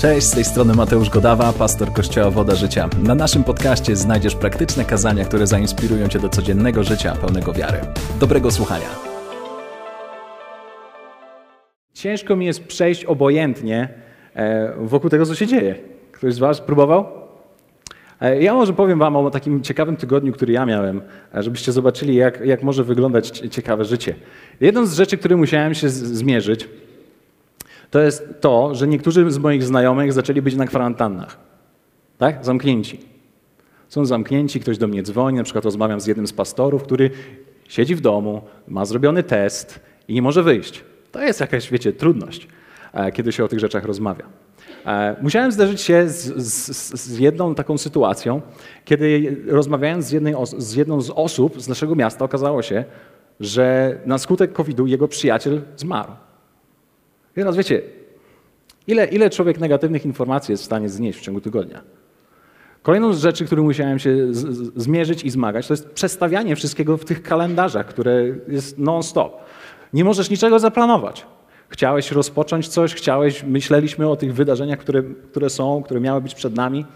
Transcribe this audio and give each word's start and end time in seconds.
Cześć, 0.00 0.26
z 0.26 0.34
tej 0.34 0.44
strony 0.44 0.74
Mateusz 0.74 1.10
Godawa, 1.10 1.52
pastor 1.52 1.92
Kościoła 1.92 2.30
Woda 2.30 2.54
Życia. 2.54 2.88
Na 3.02 3.14
naszym 3.14 3.44
podcaście 3.44 3.96
znajdziesz 3.96 4.34
praktyczne 4.34 4.84
kazania, 4.84 5.24
które 5.24 5.46
zainspirują 5.46 6.08
Cię 6.08 6.18
do 6.18 6.28
codziennego 6.28 6.84
życia 6.84 7.16
pełnego 7.16 7.52
wiary. 7.52 7.78
Dobrego 8.20 8.50
słuchania. 8.50 8.86
Ciężko 11.94 12.36
mi 12.36 12.46
jest 12.46 12.64
przejść 12.64 13.04
obojętnie 13.04 13.88
e, 14.34 14.72
wokół 14.78 15.10
tego, 15.10 15.26
co 15.26 15.34
się 15.34 15.46
dzieje. 15.46 15.74
Ktoś 16.12 16.34
z 16.34 16.38
Was 16.38 16.60
próbował? 16.60 17.06
E, 18.20 18.42
ja 18.42 18.54
może 18.54 18.72
powiem 18.72 18.98
Wam 18.98 19.16
o 19.16 19.30
takim 19.30 19.62
ciekawym 19.62 19.96
tygodniu, 19.96 20.32
który 20.32 20.52
ja 20.52 20.66
miałem, 20.66 21.02
e, 21.34 21.42
żebyście 21.42 21.72
zobaczyli, 21.72 22.14
jak, 22.14 22.40
jak 22.46 22.62
może 22.62 22.84
wyglądać 22.84 23.38
ciekawe 23.50 23.84
życie. 23.84 24.14
Jedną 24.60 24.86
z 24.86 24.94
rzeczy, 24.94 25.18
które 25.18 25.36
musiałem 25.36 25.74
się 25.74 25.88
zmierzyć, 25.88 26.68
to 27.90 28.00
jest 28.00 28.24
to, 28.40 28.74
że 28.74 28.88
niektórzy 28.88 29.30
z 29.30 29.38
moich 29.38 29.62
znajomych 29.62 30.12
zaczęli 30.12 30.42
być 30.42 30.54
na 30.54 30.66
kwarantannach. 30.66 31.36
Tak? 32.18 32.44
Zamknięci. 32.44 33.00
Są 33.88 34.06
zamknięci, 34.06 34.60
ktoś 34.60 34.78
do 34.78 34.88
mnie 34.88 35.02
dzwoni, 35.02 35.36
na 35.36 35.44
przykład 35.44 35.64
rozmawiam 35.64 36.00
z 36.00 36.06
jednym 36.06 36.26
z 36.26 36.32
pastorów, 36.32 36.82
który 36.82 37.10
siedzi 37.68 37.94
w 37.94 38.00
domu, 38.00 38.42
ma 38.68 38.84
zrobiony 38.84 39.22
test 39.22 39.80
i 40.08 40.14
nie 40.14 40.22
może 40.22 40.42
wyjść. 40.42 40.84
To 41.12 41.22
jest 41.22 41.40
jakaś, 41.40 41.70
wiecie, 41.70 41.92
trudność, 41.92 42.48
e, 42.92 43.12
kiedy 43.12 43.32
się 43.32 43.44
o 43.44 43.48
tych 43.48 43.60
rzeczach 43.60 43.84
rozmawia. 43.84 44.24
E, 44.86 45.16
musiałem 45.22 45.52
zderzyć 45.52 45.80
się 45.80 46.08
z, 46.08 46.46
z, 46.46 47.00
z 47.00 47.18
jedną 47.18 47.54
taką 47.54 47.78
sytuacją, 47.78 48.40
kiedy 48.84 49.36
rozmawiając 49.46 50.04
z, 50.04 50.12
jednej, 50.12 50.34
z 50.58 50.74
jedną 50.74 51.00
z 51.00 51.10
osób 51.10 51.62
z 51.62 51.68
naszego 51.68 51.94
miasta, 51.94 52.24
okazało 52.24 52.62
się, 52.62 52.84
że 53.40 53.98
na 54.06 54.18
skutek 54.18 54.52
COVID-u 54.52 54.86
jego 54.86 55.08
przyjaciel 55.08 55.62
zmarł. 55.76 56.12
Teraz 57.34 57.56
wiecie, 57.56 57.82
ile, 58.86 59.06
ile 59.06 59.30
człowiek 59.30 59.60
negatywnych 59.60 60.04
informacji 60.04 60.52
jest 60.52 60.62
w 60.62 60.66
stanie 60.66 60.88
znieść 60.88 61.18
w 61.18 61.22
ciągu 61.22 61.40
tygodnia? 61.40 61.82
Kolejną 62.82 63.12
z 63.12 63.20
rzeczy, 63.20 63.44
którą 63.44 63.62
musiałem 63.62 63.98
się 63.98 64.34
z, 64.34 64.72
zmierzyć 64.76 65.24
i 65.24 65.30
zmagać, 65.30 65.66
to 65.66 65.72
jest 65.72 65.88
przestawianie 65.88 66.56
wszystkiego 66.56 66.96
w 66.96 67.04
tych 67.04 67.22
kalendarzach, 67.22 67.86
które 67.86 68.24
jest 68.48 68.78
non-stop. 68.78 69.36
Nie 69.92 70.04
możesz 70.04 70.30
niczego 70.30 70.58
zaplanować. 70.58 71.26
Chciałeś 71.68 72.12
rozpocząć 72.12 72.68
coś, 72.68 72.94
chciałeś, 72.94 73.42
myśleliśmy 73.42 74.08
o 74.08 74.16
tych 74.16 74.34
wydarzeniach, 74.34 74.78
które, 74.78 75.02
które 75.02 75.50
są, 75.50 75.82
które 75.82 76.00
miały 76.00 76.20
być 76.20 76.34
przed 76.34 76.54
nami. 76.54 76.86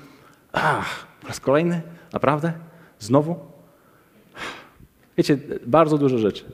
Ach, 0.53 1.07
po 1.21 1.29
raz 1.29 1.41
kolejny? 1.41 1.83
Naprawdę? 2.13 2.53
Znowu? 2.98 3.37
Wiecie, 5.19 5.39
bardzo 5.67 5.98
dużo 5.98 6.19
rzeczy. 6.19 6.45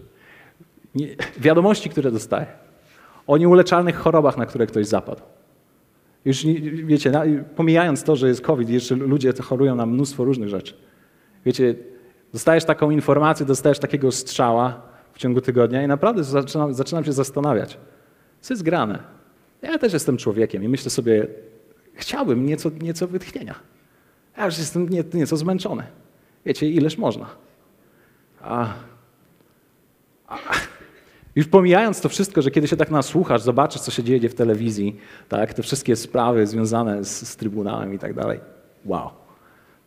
Nie, 0.95 1.07
wiadomości, 1.39 1.91
które 1.91 2.11
dostaję 2.11 2.47
o 3.27 3.37
nieuleczalnych 3.37 3.97
chorobach, 3.97 4.37
na 4.37 4.47
które 4.47 4.67
ktoś 4.67 4.87
zapadł. 4.87 5.21
Już 6.25 6.47
wiecie, 6.85 7.13
pomijając 7.57 8.03
to, 8.03 8.17
że 8.17 8.29
jest 8.29 8.41
COVID, 8.41 8.69
jeszcze 8.69 8.95
ludzie 8.95 9.33
chorują 9.43 9.75
na 9.75 9.87
mnóstwo 9.87 10.25
różnych 10.25 10.49
rzeczy. 10.49 10.75
Wiecie, 11.45 11.75
dostajesz 12.33 12.65
taką 12.65 12.91
informację, 12.91 13.47
dostajesz 13.47 13.79
takiego 13.79 14.13
strzała 14.13 14.83
w 15.13 15.19
ciągu 15.19 15.41
tygodnia 15.41 15.83
i 15.83 15.87
naprawdę 15.87 16.25
zaczynam, 16.25 16.75
zaczynam 16.75 17.05
się 17.05 17.13
zastanawiać, 17.13 17.79
co 18.41 18.55
jest 18.55 18.63
grane. 18.63 18.99
Ja 19.63 19.79
też 19.79 19.93
jestem 19.93 20.17
człowiekiem 20.17 20.65
i 20.65 20.69
myślę 20.69 20.91
sobie, 20.91 21.27
chciałbym 21.95 22.47
nieco, 22.47 22.71
nieco 22.81 23.09
wytchnienia. 23.09 23.55
Ja 24.39 24.45
już 24.45 24.59
jestem 24.59 24.89
nieco 25.15 25.37
zmęczony. 25.37 25.83
Wiecie, 26.47 26.71
ileż 26.71 26.99
można. 26.99 27.27
A, 28.41 28.75
a, 30.29 30.39
już 31.37 31.47
pomijając 31.47 32.01
to 32.01 32.09
wszystko, 32.09 32.43
że 32.43 32.51
kiedy 32.51 32.69
się 32.69 32.77
tak 32.77 32.91
nasłuchasz, 32.91 33.43
zobaczysz, 33.43 33.81
co 33.81 33.91
się 33.91 34.03
dzieje 34.03 34.29
w 34.29 34.35
telewizji, 34.35 34.97
tak, 35.29 35.55
te 35.55 35.63
wszystkie 35.63 35.97
sprawy 35.97 36.47
związane 36.47 37.05
z, 37.05 37.29
z 37.29 37.37
Trybunałem 37.37 37.95
i 37.95 37.99
tak 37.99 38.15
dalej, 38.15 38.41
wow. 38.85 39.11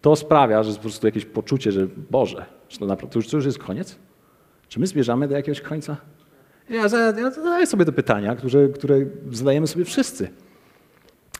To 0.01 0.15
sprawia, 0.15 0.63
że 0.63 0.69
jest 0.69 0.79
po 0.79 0.83
prostu 0.83 1.07
jakieś 1.07 1.25
poczucie, 1.25 1.71
że 1.71 1.87
Boże, 2.11 2.45
czy 2.67 2.79
to, 2.79 2.85
naprawdę, 2.85 3.13
to, 3.13 3.19
już, 3.19 3.27
to 3.27 3.37
już 3.37 3.45
jest 3.45 3.57
koniec? 3.57 3.95
Czy 4.67 4.79
my 4.79 4.87
zmierzamy 4.87 5.27
do 5.27 5.35
jakiegoś 5.35 5.61
końca? 5.61 5.97
Ja, 6.69 6.89
zadaję 6.89 7.67
sobie 7.67 7.85
te 7.85 7.91
pytania, 7.91 8.35
które, 8.35 8.69
które 8.69 9.05
zadajemy 9.31 9.67
sobie 9.67 9.85
wszyscy. 9.85 10.29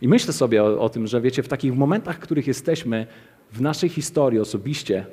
I 0.01 0.07
myślę 0.07 0.33
sobie 0.33 0.63
o, 0.63 0.79
o 0.79 0.89
tym, 0.89 1.07
że 1.07 1.22
wiecie, 1.22 1.44
w 1.44 1.47
takich 1.47 1.75
momentach, 1.75 2.16
w 2.16 2.19
których 2.19 2.47
jesteśmy 2.47 3.07
w 3.51 3.61
naszej 3.61 3.89
historii 3.89 4.39
osobiście, 4.39 5.06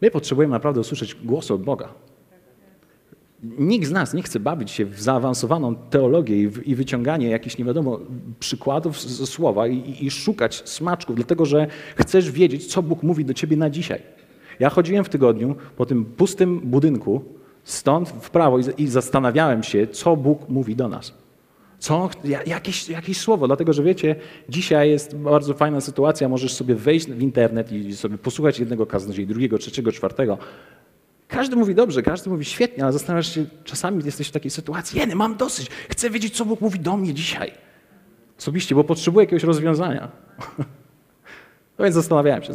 my 0.00 0.10
potrzebujemy 0.10 0.52
naprawdę 0.52 0.80
usłyszeć 0.80 1.14
głos 1.14 1.50
od 1.50 1.62
Boga. 1.62 1.94
Nikt 3.42 3.86
z 3.86 3.90
nas 3.90 4.14
nie 4.14 4.22
chce 4.22 4.40
bawić 4.40 4.70
się 4.70 4.84
w 4.84 5.00
zaawansowaną 5.00 5.74
teologię 5.74 6.42
i, 6.42 6.48
w, 6.48 6.66
i 6.66 6.74
wyciąganie 6.74 7.28
jakichś 7.28 7.58
nie 7.58 7.64
wiadomo 7.64 8.00
przykładów 8.40 9.00
ze 9.00 9.26
słowa 9.26 9.66
i, 9.66 10.06
i, 10.06 10.10
szukać 10.10 10.62
smaczków, 10.68 11.16
dlatego 11.16 11.46
że 11.46 11.66
chcesz 11.96 12.30
wiedzieć, 12.30 12.66
co 12.66 12.82
Bóg 12.82 13.02
mówi 13.02 13.24
do 13.24 13.34
ciebie 13.34 13.56
na 13.56 13.70
dzisiaj. 13.70 14.02
Ja 14.58 14.70
chodziłem 14.70 15.04
w 15.04 15.08
tygodniu 15.08 15.56
po 15.76 15.86
tym 15.86 16.04
pustym 16.04 16.60
budynku, 16.60 17.24
stąd 17.64 18.08
w 18.08 18.30
prawo 18.30 18.58
i, 18.78 18.86
zastanawiałem 18.86 19.62
się, 19.62 19.86
co 19.86 20.16
Bóg 20.16 20.48
mówi 20.48 20.76
do 20.76 20.88
nas. 20.88 21.14
Co, 21.78 22.10
jakieś, 22.46 22.88
jakieś 22.88 23.20
słowo, 23.20 23.46
dlatego 23.46 23.72
że 23.72 23.82
wiecie, 23.82 24.16
dzisiaj 24.48 24.90
jest 24.90 25.16
bardzo 25.16 25.54
fajna 25.54 25.80
sytuacja, 25.80 26.28
możesz 26.28 26.54
sobie 26.54 26.74
wejść 26.74 27.06
w 27.06 27.22
internet 27.22 27.72
i 27.72 27.96
sobie 27.96 28.18
posłuchać 28.18 28.58
jednego 28.58 28.86
kaznodzieja, 28.86 29.28
drugiego, 29.28 29.58
trzeciego, 29.58 29.92
czwartego. 29.92 30.38
Każdy 31.30 31.56
mówi 31.56 31.74
dobrze, 31.74 32.02
każdy 32.02 32.30
mówi 32.30 32.44
świetnie, 32.44 32.84
ale 32.84 32.92
zastanawiasz 32.92 33.34
się, 33.34 33.44
czasami 33.64 34.04
jesteś 34.04 34.28
w 34.28 34.32
takiej 34.32 34.50
sytuacji, 34.50 35.00
jeny, 35.00 35.14
mam 35.14 35.36
dosyć, 35.36 35.70
chcę 35.88 36.10
wiedzieć, 36.10 36.36
co 36.36 36.44
Bóg 36.44 36.60
mówi 36.60 36.80
do 36.80 36.96
mnie 36.96 37.14
dzisiaj. 37.14 37.52
Osobiście, 38.38 38.74
bo 38.74 38.84
potrzebuję 38.84 39.24
jakiegoś 39.24 39.44
rozwiązania. 39.44 40.08
No 41.78 41.84
więc 41.84 41.94
zastanawiałem 41.94 42.42
się, 42.42 42.52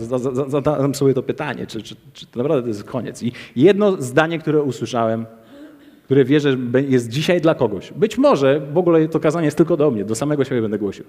zadałem 0.48 0.96
sobie 0.96 1.14
to 1.14 1.24
pytanie, 1.24 1.68
czy, 1.68 1.84
czy, 1.84 1.96
czy 2.14 2.26
to 2.26 2.40
naprawdę 2.40 2.62
to 2.62 2.68
jest 2.68 2.84
koniec. 2.84 3.24
I 3.24 3.32
jedno 3.56 4.02
zdanie, 4.02 4.40
które 4.40 4.64
usłyszałem, 4.64 5.26
które 6.04 6.26
wierzę, 6.26 6.52
że 6.52 6.82
jest 6.82 7.10
dzisiaj 7.10 7.42
dla 7.42 7.56
kogoś. 7.56 7.94
Być 7.96 8.18
może 8.18 8.60
w 8.60 8.78
ogóle 8.78 9.08
to 9.08 9.20
kazanie 9.20 9.46
jest 9.46 9.58
tylko 9.58 9.78
do 9.78 9.92
mnie, 9.92 10.06
do 10.06 10.16
samego 10.16 10.44
siebie 10.44 10.62
będę 10.62 10.80
głosił. 10.80 11.06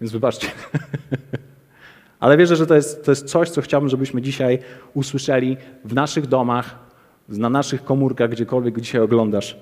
Więc 0.00 0.12
wybaczcie. 0.12 0.46
Ale 2.20 2.36
wierzę, 2.36 2.56
że 2.56 2.66
to 2.66 2.74
jest, 2.74 3.04
to 3.04 3.12
jest 3.12 3.26
coś, 3.26 3.50
co 3.50 3.62
chciałbym, 3.62 3.90
żebyśmy 3.90 4.22
dzisiaj 4.22 4.58
usłyszeli 4.94 5.56
w 5.84 5.94
naszych 5.94 6.26
domach, 6.26 6.89
na 7.38 7.50
naszych 7.50 7.84
komórkach, 7.84 8.30
gdziekolwiek 8.30 8.80
dzisiaj 8.80 9.00
oglądasz, 9.00 9.58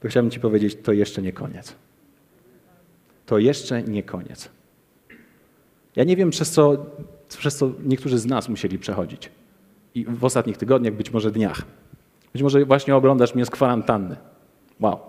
to 0.00 0.08
chciałbym 0.08 0.30
Ci 0.30 0.40
powiedzieć, 0.40 0.78
to 0.82 0.92
jeszcze 0.92 1.22
nie 1.22 1.32
koniec. 1.32 1.74
To 3.26 3.38
jeszcze 3.38 3.82
nie 3.82 4.02
koniec. 4.02 4.48
Ja 5.96 6.04
nie 6.04 6.16
wiem, 6.16 6.30
przez 6.30 6.50
co, 6.50 6.86
przez 7.28 7.56
co 7.56 7.70
niektórzy 7.84 8.18
z 8.18 8.26
nas 8.26 8.48
musieli 8.48 8.78
przechodzić. 8.78 9.30
I 9.94 10.04
w 10.04 10.24
ostatnich 10.24 10.56
tygodniach, 10.56 10.94
być 10.94 11.10
może 11.12 11.30
dniach. 11.30 11.62
Być 12.32 12.42
może 12.42 12.64
właśnie 12.64 12.96
oglądasz 12.96 13.34
mnie 13.34 13.46
z 13.46 13.50
kwarantanny. 13.50 14.16
Wow. 14.80 15.00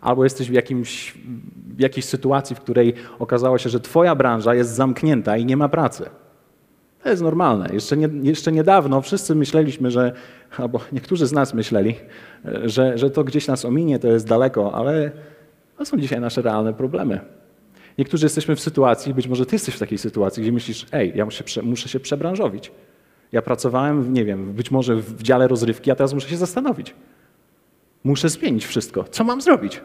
Albo 0.00 0.24
jesteś 0.24 0.48
w, 0.50 0.52
jakimś, 0.52 1.14
w 1.76 1.80
jakiejś 1.80 2.06
sytuacji, 2.06 2.56
w 2.56 2.60
której 2.60 2.94
okazało 3.18 3.58
się, 3.58 3.70
że 3.70 3.80
Twoja 3.80 4.14
branża 4.14 4.54
jest 4.54 4.70
zamknięta 4.70 5.36
i 5.36 5.44
nie 5.44 5.56
ma 5.56 5.68
pracy. 5.68 6.10
To 7.02 7.08
jest 7.08 7.22
normalne. 7.22 7.68
Jeszcze, 7.72 7.96
nie, 7.96 8.08
jeszcze 8.22 8.52
niedawno 8.52 9.02
wszyscy 9.02 9.34
myśleliśmy, 9.34 9.90
że, 9.90 10.12
albo 10.58 10.80
niektórzy 10.92 11.26
z 11.26 11.32
nas 11.32 11.54
myśleli, 11.54 11.94
że, 12.64 12.98
że 12.98 13.10
to 13.10 13.24
gdzieś 13.24 13.46
nas 13.46 13.64
ominie, 13.64 13.98
to 13.98 14.08
jest 14.08 14.28
daleko, 14.28 14.74
ale 14.74 15.10
to 15.78 15.84
są 15.84 15.98
dzisiaj 15.98 16.20
nasze 16.20 16.42
realne 16.42 16.74
problemy. 16.74 17.20
Niektórzy 17.98 18.26
jesteśmy 18.26 18.56
w 18.56 18.60
sytuacji, 18.60 19.14
być 19.14 19.28
może 19.28 19.46
ty 19.46 19.54
jesteś 19.54 19.74
w 19.74 19.78
takiej 19.78 19.98
sytuacji, 19.98 20.42
gdzie 20.42 20.52
myślisz, 20.52 20.86
ej, 20.92 21.12
ja 21.14 21.24
muszę, 21.24 21.44
muszę 21.62 21.88
się 21.88 22.00
przebranżowić. 22.00 22.72
Ja 23.32 23.42
pracowałem, 23.42 24.12
nie 24.12 24.24
wiem, 24.24 24.52
być 24.52 24.70
może 24.70 24.96
w 24.96 25.22
dziale 25.22 25.48
rozrywki, 25.48 25.90
a 25.90 25.94
teraz 25.94 26.14
muszę 26.14 26.28
się 26.28 26.36
zastanowić. 26.36 26.94
Muszę 28.04 28.28
zmienić 28.28 28.66
wszystko. 28.66 29.04
Co 29.04 29.24
mam 29.24 29.40
zrobić? 29.40 29.80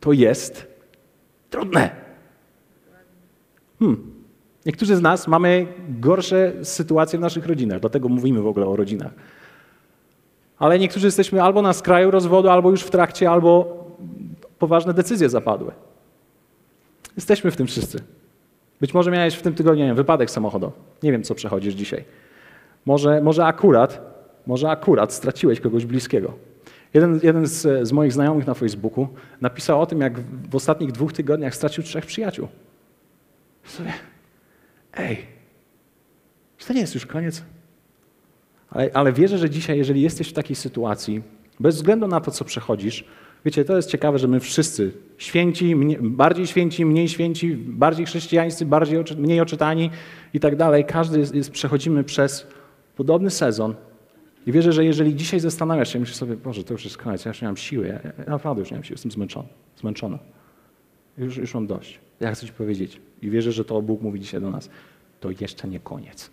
To 0.00 0.12
jest 0.12 0.66
trudne. 1.50 1.90
Hmm. 3.78 4.15
Niektórzy 4.66 4.96
z 4.96 5.00
nas 5.00 5.28
mamy 5.28 5.66
gorsze 5.88 6.52
sytuacje 6.62 7.18
w 7.18 7.22
naszych 7.22 7.46
rodzinach, 7.46 7.80
dlatego 7.80 8.08
mówimy 8.08 8.42
w 8.42 8.46
ogóle 8.46 8.66
o 8.66 8.76
rodzinach. 8.76 9.12
Ale 10.58 10.78
niektórzy 10.78 11.06
jesteśmy 11.06 11.42
albo 11.42 11.62
na 11.62 11.72
skraju 11.72 12.10
rozwodu, 12.10 12.48
albo 12.48 12.70
już 12.70 12.82
w 12.82 12.90
trakcie, 12.90 13.30
albo 13.30 13.84
poważne 14.58 14.94
decyzje 14.94 15.28
zapadły. 15.28 15.72
Jesteśmy 17.16 17.50
w 17.50 17.56
tym 17.56 17.66
wszyscy. 17.66 17.98
Być 18.80 18.94
może 18.94 19.10
miałeś 19.10 19.34
w 19.34 19.42
tym 19.42 19.54
tygodniu 19.54 19.86
wiem, 19.86 19.96
wypadek 19.96 20.30
samochodowy. 20.30 20.76
Nie 21.02 21.12
wiem, 21.12 21.22
co 21.22 21.34
przechodzisz 21.34 21.74
dzisiaj. 21.74 22.04
Może, 22.86 23.20
może 23.20 23.44
akurat, 23.44 24.00
może 24.46 24.70
akurat 24.70 25.12
straciłeś 25.12 25.60
kogoś 25.60 25.86
bliskiego. 25.86 26.32
Jeden, 26.94 27.20
jeden 27.22 27.46
z, 27.46 27.88
z 27.88 27.92
moich 27.92 28.12
znajomych 28.12 28.46
na 28.46 28.54
Facebooku 28.54 29.08
napisał 29.40 29.80
o 29.80 29.86
tym, 29.86 30.00
jak 30.00 30.20
w 30.50 30.54
ostatnich 30.54 30.92
dwóch 30.92 31.12
tygodniach 31.12 31.54
stracił 31.54 31.84
trzech 31.84 32.06
przyjaciół. 32.06 32.48
Sobie, 33.64 33.92
ej, 34.96 35.26
czy 36.58 36.66
to 36.66 36.72
nie 36.72 36.80
jest 36.80 36.94
już 36.94 37.06
koniec? 37.06 37.42
Ale, 38.70 38.90
ale 38.94 39.12
wierzę, 39.12 39.38
że 39.38 39.50
dzisiaj, 39.50 39.78
jeżeli 39.78 40.02
jesteś 40.02 40.28
w 40.28 40.32
takiej 40.32 40.56
sytuacji, 40.56 41.22
bez 41.60 41.76
względu 41.76 42.06
na 42.06 42.20
to, 42.20 42.30
co 42.30 42.44
przechodzisz, 42.44 43.04
Wiecie, 43.46 43.64
to 43.64 43.76
jest 43.76 43.90
ciekawe, 43.90 44.18
że 44.18 44.28
my 44.28 44.40
wszyscy, 44.40 44.92
święci, 45.18 45.76
mniej, 45.76 45.98
bardziej 46.00 46.46
święci, 46.46 46.84
mniej 46.84 47.08
święci, 47.08 47.56
bardziej 47.56 48.06
chrześcijańscy, 48.06 48.66
bardziej, 48.66 49.04
mniej 49.16 49.40
oczytani 49.40 49.90
i 50.34 50.40
tak 50.40 50.56
dalej, 50.56 50.84
każdy 50.84 51.18
jest, 51.18 51.34
jest, 51.34 51.50
przechodzimy 51.50 52.04
przez 52.04 52.46
podobny 52.96 53.30
sezon. 53.30 53.74
I 54.46 54.52
wierzę, 54.52 54.72
że 54.72 54.84
jeżeli 54.84 55.14
dzisiaj 55.14 55.40
zastanawiasz 55.40 55.92
się, 55.92 55.98
myślisz 55.98 56.16
sobie, 56.16 56.36
Boże, 56.36 56.64
to 56.64 56.74
już 56.74 56.84
jest 56.84 56.96
koniec, 56.96 57.24
ja 57.24 57.28
już 57.28 57.42
nie 57.42 57.48
mam 57.48 57.56
siły, 57.56 57.86
ja, 57.86 57.94
ja 58.18 58.30
naprawdę 58.30 58.60
już 58.60 58.70
nie 58.70 58.76
mam 58.76 58.84
siły, 58.84 58.94
jestem 58.94 59.10
zmęczony, 59.10 59.48
zmęczona. 59.76 60.18
Już, 61.18 61.36
już 61.36 61.54
mam 61.54 61.66
dość. 61.66 62.00
Ja 62.20 62.34
chcę 62.34 62.46
Ci 62.46 62.52
powiedzieć 62.52 63.00
i 63.22 63.30
wierzę, 63.30 63.52
że 63.52 63.64
to 63.64 63.82
Bóg 63.82 64.02
mówi 64.02 64.20
dzisiaj 64.20 64.40
do 64.40 64.50
nas. 64.50 64.70
To 65.20 65.30
jeszcze 65.40 65.68
nie 65.68 65.80
koniec. 65.80 66.30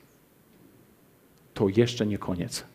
To 1.53 1.69
jeszcze 1.69 2.06
nie 2.06 2.18
koniec. 2.18 2.65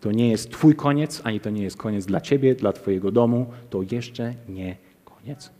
To 0.00 0.12
nie 0.12 0.30
jest 0.30 0.50
Twój 0.50 0.74
koniec, 0.74 1.20
ani 1.24 1.40
to 1.40 1.50
nie 1.50 1.62
jest 1.62 1.76
koniec 1.76 2.06
dla 2.06 2.20
Ciebie, 2.20 2.54
dla 2.54 2.72
Twojego 2.72 3.10
domu. 3.10 3.52
To 3.70 3.82
jeszcze 3.90 4.34
nie 4.48 4.76
koniec. 5.04 5.50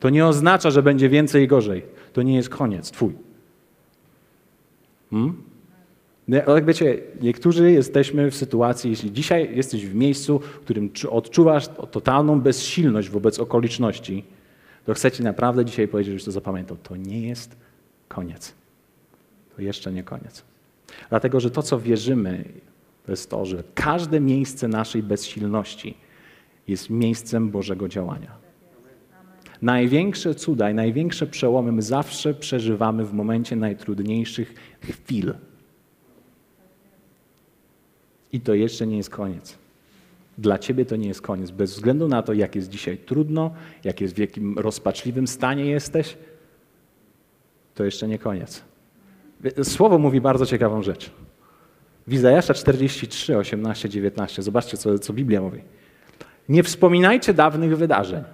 To 0.00 0.10
nie 0.10 0.26
oznacza, 0.26 0.70
że 0.70 0.82
będzie 0.82 1.08
więcej 1.08 1.44
i 1.44 1.48
gorzej. 1.48 1.82
To 2.12 2.22
nie 2.22 2.36
jest 2.36 2.48
koniec 2.48 2.90
Twój. 2.90 3.12
Hmm? 5.10 5.42
Ale 6.46 6.62
wiecie, 6.62 6.98
niektórzy 7.20 7.72
jesteśmy 7.72 8.30
w 8.30 8.36
sytuacji, 8.36 8.90
jeśli 8.90 9.12
dzisiaj 9.12 9.56
jesteś 9.56 9.86
w 9.86 9.94
miejscu, 9.94 10.38
w 10.38 10.60
którym 10.60 10.90
odczuwasz 11.10 11.68
totalną 11.90 12.40
bezsilność 12.40 13.10
wobec 13.10 13.38
okoliczności, 13.38 14.24
to 14.84 14.94
chcę 14.94 15.10
Ci 15.10 15.22
naprawdę 15.22 15.64
dzisiaj 15.64 15.88
powiedzieć, 15.88 16.10
żebyś 16.10 16.24
to 16.24 16.32
zapamiętał. 16.32 16.76
To 16.82 16.96
nie 16.96 17.28
jest 17.28 17.56
koniec. 18.08 18.54
To 19.56 19.62
jeszcze 19.62 19.92
nie 19.92 20.02
koniec. 20.02 20.44
Dlatego, 21.10 21.40
że 21.40 21.50
to, 21.50 21.62
co 21.62 21.80
wierzymy, 21.80 22.44
to 23.06 23.12
jest 23.12 23.30
to, 23.30 23.46
że 23.46 23.62
każde 23.74 24.20
miejsce 24.20 24.68
naszej 24.68 25.02
bezsilności 25.02 25.94
jest 26.68 26.90
miejscem 26.90 27.50
Bożego 27.50 27.88
działania. 27.88 28.36
Największe 29.62 30.34
cuda 30.34 30.70
i 30.70 30.74
największe 30.74 31.26
przełomy 31.26 31.72
my 31.72 31.82
zawsze 31.82 32.34
przeżywamy 32.34 33.04
w 33.04 33.12
momencie 33.12 33.56
najtrudniejszych 33.56 34.54
chwil. 34.80 35.34
I 38.36 38.40
to 38.40 38.54
jeszcze 38.54 38.86
nie 38.86 38.96
jest 38.96 39.10
koniec. 39.10 39.58
Dla 40.38 40.58
ciebie 40.58 40.84
to 40.84 40.96
nie 40.96 41.08
jest 41.08 41.22
koniec. 41.22 41.50
Bez 41.50 41.74
względu 41.74 42.08
na 42.08 42.22
to, 42.22 42.32
jak 42.32 42.56
jest 42.56 42.68
dzisiaj 42.68 42.98
trudno, 42.98 43.50
jak 43.84 44.00
jest 44.00 44.14
w 44.14 44.18
jakim 44.18 44.58
rozpaczliwym 44.58 45.26
stanie 45.26 45.66
jesteś, 45.66 46.16
to 47.74 47.84
jeszcze 47.84 48.08
nie 48.08 48.18
koniec. 48.18 48.62
Słowo 49.62 49.98
mówi 49.98 50.20
bardzo 50.20 50.46
ciekawą 50.46 50.82
rzecz. 50.82 51.10
W 52.06 52.12
Izajasza 52.12 52.54
43, 52.54 53.36
18, 53.36 53.88
19. 53.88 54.42
Zobaczcie, 54.42 54.76
co, 54.76 54.98
co 54.98 55.12
Biblia 55.12 55.40
mówi. 55.40 55.60
Nie 56.48 56.62
wspominajcie 56.62 57.34
dawnych 57.34 57.76
wydarzeń, 57.76 58.24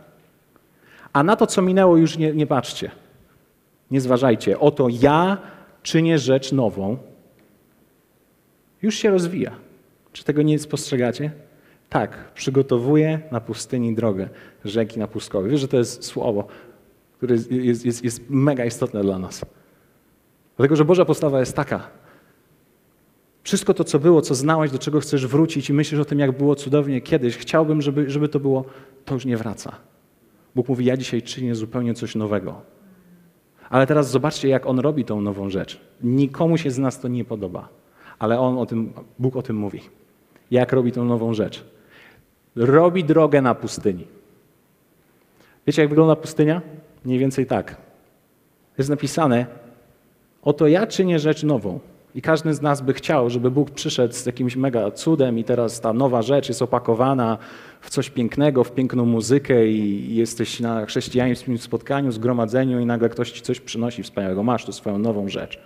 a 1.13 1.23
na 1.23 1.37
to, 1.37 1.47
co 1.47 1.63
minęło, 1.63 1.97
już 1.97 2.19
nie, 2.19 2.33
nie 2.33 2.47
patrzcie. 2.47 2.91
Nie 3.91 4.01
zważajcie. 4.01 4.61
Oto 4.61 4.89
ja 4.91 5.39
czynię 5.83 6.19
rzecz 6.19 6.53
nową. 6.53 6.99
Już 8.83 8.95
się 8.95 9.11
rozwija. 9.11 9.53
Czy 10.13 10.25
tego 10.25 10.43
nie 10.43 10.59
spostrzegacie? 10.59 11.31
Tak, 11.89 12.33
przygotowuję 12.35 13.21
na 13.31 13.41
pustyni 13.41 13.95
drogę 13.95 14.29
rzeki 14.65 14.99
na 14.99 15.07
pustkowie. 15.07 15.51
Wiesz, 15.51 15.61
że 15.61 15.69
to 15.69 15.77
jest 15.77 16.05
słowo, 16.05 16.47
które 17.17 17.37
jest, 17.51 17.85
jest, 17.85 18.05
jest 18.05 18.31
mega 18.31 18.65
istotne 18.65 19.03
dla 19.03 19.19
nas. 19.19 19.45
Dlatego, 20.57 20.77
że 20.77 20.85
Boża 20.85 21.05
postawa 21.05 21.41
jest 21.41 21.57
taka. 21.57 21.91
Wszystko 23.43 23.75
to, 23.75 23.85
co 23.85 23.99
było, 23.99 24.23
co 24.23 24.35
znałeś, 24.35 24.71
do 24.71 24.79
czego 24.79 25.01
chcesz 25.01 25.27
wrócić 25.27 25.71
i 25.71 25.73
myślisz 25.73 26.01
o 26.01 26.05
tym, 26.05 26.19
jak 26.19 26.39
było 26.39 26.55
cudownie 26.55 27.01
kiedyś, 27.01 27.37
chciałbym, 27.37 27.83
żeby, 27.83 28.11
żeby 28.11 28.29
to 28.29 28.41
było, 28.41 28.65
to 29.05 29.15
już 29.15 29.25
nie 29.25 29.37
wraca. 29.37 29.77
Bóg 30.55 30.69
mówi, 30.69 30.85
ja 30.85 30.97
dzisiaj 30.97 31.23
czynię 31.23 31.55
zupełnie 31.55 31.95
coś 31.95 32.15
nowego. 32.15 32.61
Ale 33.71 33.87
teraz 33.87 34.11
zobaczcie, 34.11 34.49
jak 34.49 34.67
On 34.67 34.79
robi 34.79 35.05
tą 35.05 35.21
nową 35.21 35.51
rzecz. 35.51 35.81
Nikomu 36.03 36.59
się 36.59 36.71
z 36.71 36.79
nas 36.79 37.01
to 37.01 37.09
nie 37.09 37.25
podoba, 37.25 37.69
ale 38.19 38.41
On 38.41 38.59
o 38.59 38.67
tym, 38.67 38.93
Bóg 39.19 39.37
o 39.37 39.43
tym 39.43 39.57
mówi. 39.57 39.81
Jak 40.53 40.73
robi 40.73 40.93
tą 40.93 41.05
nową 41.05 41.35
rzecz? 41.35 41.65
Robi 42.57 43.05
drogę 43.05 43.43
na 43.43 43.55
pustyni. 43.55 44.07
Wiecie, 45.67 45.83
jak 45.83 45.89
wygląda 45.89 46.17
pustynia? 46.17 46.63
Mniej 47.05 47.19
więcej 47.19 47.47
tak. 47.47 47.77
Jest 48.79 48.91
napisane, 48.91 49.47
oto 50.43 50.67
ja 50.67 50.87
czynię 50.87 51.19
rzecz 51.19 51.43
nową. 51.43 51.81
I 52.15 52.23
każdy 52.23 52.55
z 52.55 52.63
nas 52.63 52.81
by 52.81 52.93
chciał, 52.93 53.31
żeby 53.31 53.51
Bóg 53.51 53.71
przyszedł 53.71 54.15
z 54.15 54.27
jakimś 54.27 54.57
mega 54.57 54.91
cudem 54.91 55.39
i 55.39 55.45
teraz 55.45 55.81
ta 55.81 55.93
nowa 55.93 56.23
rzecz 56.23 56.49
jest 56.49 56.63
opakowana 56.63 57.39
w 57.81 57.91
coś 57.91 58.11
pięknego, 58.11 58.65
w 58.65 58.73
piękną 58.73 59.05
muzykę 59.05 59.67
i 59.67 60.15
jesteś 60.15 60.61
na 60.61 60.87
chrześcijańskim 60.87 61.59
spotkaniu, 61.59 62.13
zgromadzeniu 62.13 62.81
i 62.81 62.87
nagle 62.87 63.09
ktoś 63.09 63.31
ci 63.31 63.43
coś 63.43 63.61
przynosi 63.61 64.03
wspaniałego. 64.03 64.43
Masz 64.43 64.65
tu 64.65 64.73
swoją 64.73 64.99
nową 64.99 65.29
rzecz. 65.29 65.61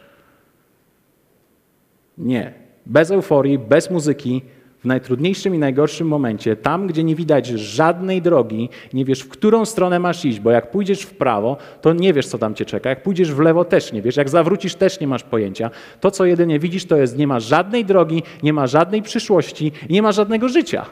Nie. 2.18 2.54
Bez 2.86 3.10
euforii, 3.10 3.58
bez 3.58 3.90
muzyki, 3.90 4.42
w 4.86 4.88
najtrudniejszym 4.88 5.54
i 5.54 5.58
najgorszym 5.58 6.08
momencie, 6.08 6.56
tam 6.56 6.86
gdzie 6.86 7.04
nie 7.04 7.14
widać 7.14 7.46
żadnej 7.46 8.22
drogi, 8.22 8.68
nie 8.92 9.04
wiesz, 9.04 9.20
w 9.20 9.28
którą 9.28 9.64
stronę 9.64 9.98
masz 9.98 10.24
iść, 10.24 10.40
bo 10.40 10.50
jak 10.50 10.70
pójdziesz 10.70 11.02
w 11.02 11.14
prawo, 11.14 11.56
to 11.80 11.92
nie 11.92 12.12
wiesz, 12.12 12.26
co 12.26 12.38
tam 12.38 12.54
cię 12.54 12.64
czeka. 12.64 12.90
Jak 12.90 13.02
pójdziesz 13.02 13.32
w 13.32 13.38
lewo, 13.38 13.64
też 13.64 13.92
nie 13.92 14.02
wiesz. 14.02 14.16
Jak 14.16 14.28
zawrócisz, 14.28 14.74
też 14.74 15.00
nie 15.00 15.06
masz 15.06 15.22
pojęcia. 15.22 15.70
To, 16.00 16.10
co 16.10 16.24
jedynie 16.24 16.58
widzisz, 16.58 16.84
to 16.84 16.96
jest, 16.96 17.18
nie 17.18 17.26
ma 17.26 17.40
żadnej 17.40 17.84
drogi, 17.84 18.22
nie 18.42 18.52
ma 18.52 18.66
żadnej 18.66 19.02
przyszłości 19.02 19.72
nie 19.90 20.02
ma 20.02 20.12
żadnego 20.12 20.48
życia. 20.48 20.86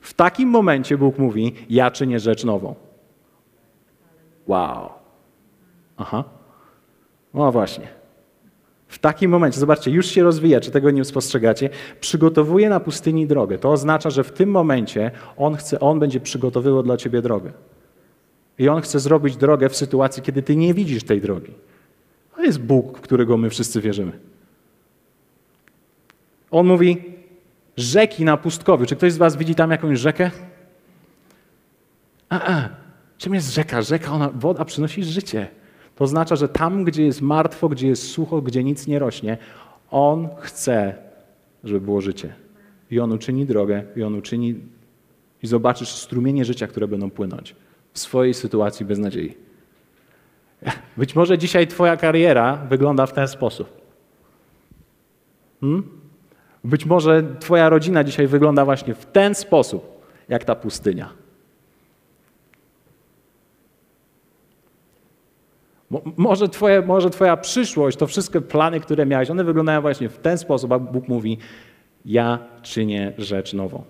W 0.00 0.14
takim 0.14 0.48
momencie 0.48 0.98
Bóg 0.98 1.18
mówi: 1.18 1.54
Ja 1.70 1.90
czynię 1.90 2.20
rzecz 2.20 2.44
nową. 2.44 2.74
Wow. 4.46 4.88
Aha. 5.96 6.24
No 7.34 7.52
właśnie. 7.52 8.01
W 8.92 8.98
takim 8.98 9.30
momencie, 9.30 9.60
zobaczcie, 9.60 9.90
już 9.90 10.06
się 10.06 10.22
rozwija, 10.22 10.60
czy 10.60 10.70
tego 10.70 10.90
nie 10.90 11.04
spostrzegacie, 11.04 11.70
przygotowuje 12.00 12.68
na 12.68 12.80
pustyni 12.80 13.26
drogę. 13.26 13.58
To 13.58 13.72
oznacza, 13.72 14.10
że 14.10 14.24
w 14.24 14.32
tym 14.32 14.50
momencie 14.50 15.10
on, 15.36 15.56
chce, 15.56 15.80
on 15.80 15.98
będzie 15.98 16.20
przygotowywał 16.20 16.82
dla 16.82 16.96
ciebie 16.96 17.22
drogę. 17.22 17.52
I 18.58 18.68
on 18.68 18.82
chce 18.82 19.00
zrobić 19.00 19.36
drogę 19.36 19.68
w 19.68 19.76
sytuacji, 19.76 20.22
kiedy 20.22 20.42
ty 20.42 20.56
nie 20.56 20.74
widzisz 20.74 21.04
tej 21.04 21.20
drogi. 21.20 21.52
To 22.36 22.42
jest 22.42 22.60
Bóg, 22.60 22.98
w 22.98 23.00
którego 23.00 23.36
my 23.36 23.50
wszyscy 23.50 23.80
wierzymy. 23.80 24.12
On 26.50 26.66
mówi, 26.66 27.04
rzeki 27.76 28.24
na 28.24 28.36
pustkowiu. 28.36 28.86
Czy 28.86 28.96
ktoś 28.96 29.12
z 29.12 29.16
was 29.16 29.36
widzi 29.36 29.54
tam 29.54 29.70
jakąś 29.70 29.98
rzekę? 29.98 30.30
A, 32.28 32.52
a. 32.54 32.68
Czym 33.18 33.34
jest 33.34 33.54
rzeka? 33.54 33.82
Rzeka, 33.82 34.12
ona, 34.12 34.30
woda 34.34 34.64
przynosi 34.64 35.04
życie. 35.04 35.61
Oznacza, 36.02 36.36
że 36.36 36.48
tam, 36.48 36.84
gdzie 36.84 37.04
jest 37.04 37.22
martwo, 37.22 37.68
gdzie 37.68 37.88
jest 37.88 38.10
sucho, 38.10 38.42
gdzie 38.42 38.64
nic 38.64 38.86
nie 38.86 38.98
rośnie, 38.98 39.38
On 39.90 40.28
chce, 40.40 40.94
żeby 41.64 41.80
było 41.80 42.00
życie. 42.00 42.34
I 42.90 43.00
On 43.00 43.12
uczyni 43.12 43.46
drogę, 43.46 43.84
i 43.96 44.02
On 44.02 44.14
uczyni, 44.14 44.54
i 45.42 45.46
zobaczysz 45.46 45.88
strumienie 45.88 46.44
życia, 46.44 46.66
które 46.66 46.88
będą 46.88 47.10
płynąć 47.10 47.56
w 47.92 47.98
swojej 47.98 48.34
sytuacji 48.34 48.86
beznadziei. 48.86 49.34
Być 50.96 51.14
może 51.14 51.38
dzisiaj 51.38 51.66
Twoja 51.66 51.96
kariera 51.96 52.56
wygląda 52.56 53.06
w 53.06 53.12
ten 53.12 53.28
sposób. 53.28 53.68
Hmm? 55.60 55.82
Być 56.64 56.86
może 56.86 57.22
Twoja 57.40 57.68
rodzina 57.68 58.04
dzisiaj 58.04 58.26
wygląda 58.26 58.64
właśnie 58.64 58.94
w 58.94 59.06
ten 59.06 59.34
sposób, 59.34 60.02
jak 60.28 60.44
ta 60.44 60.54
pustynia. 60.54 61.21
Może, 66.16 66.48
twoje, 66.48 66.82
może 66.82 67.10
Twoja 67.10 67.36
przyszłość, 67.36 67.96
to 67.96 68.06
wszystkie 68.06 68.40
plany, 68.40 68.80
które 68.80 69.06
miałeś, 69.06 69.30
one 69.30 69.44
wyglądają 69.44 69.80
właśnie 69.80 70.08
w 70.08 70.18
ten 70.18 70.38
sposób, 70.38 70.72
a 70.72 70.78
Bóg 70.78 71.08
mówi: 71.08 71.38
Ja 72.04 72.38
czynię 72.62 73.12
rzecz 73.18 73.52
nową. 73.52 73.84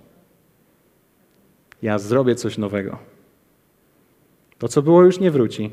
Ja 1.83 1.99
zrobię 1.99 2.35
coś 2.35 2.59
nowego. 2.59 2.99
To, 4.59 4.69
co 4.69 4.83
było, 4.83 5.03
już 5.03 5.21
nie 5.21 5.31
wróci. 5.31 5.71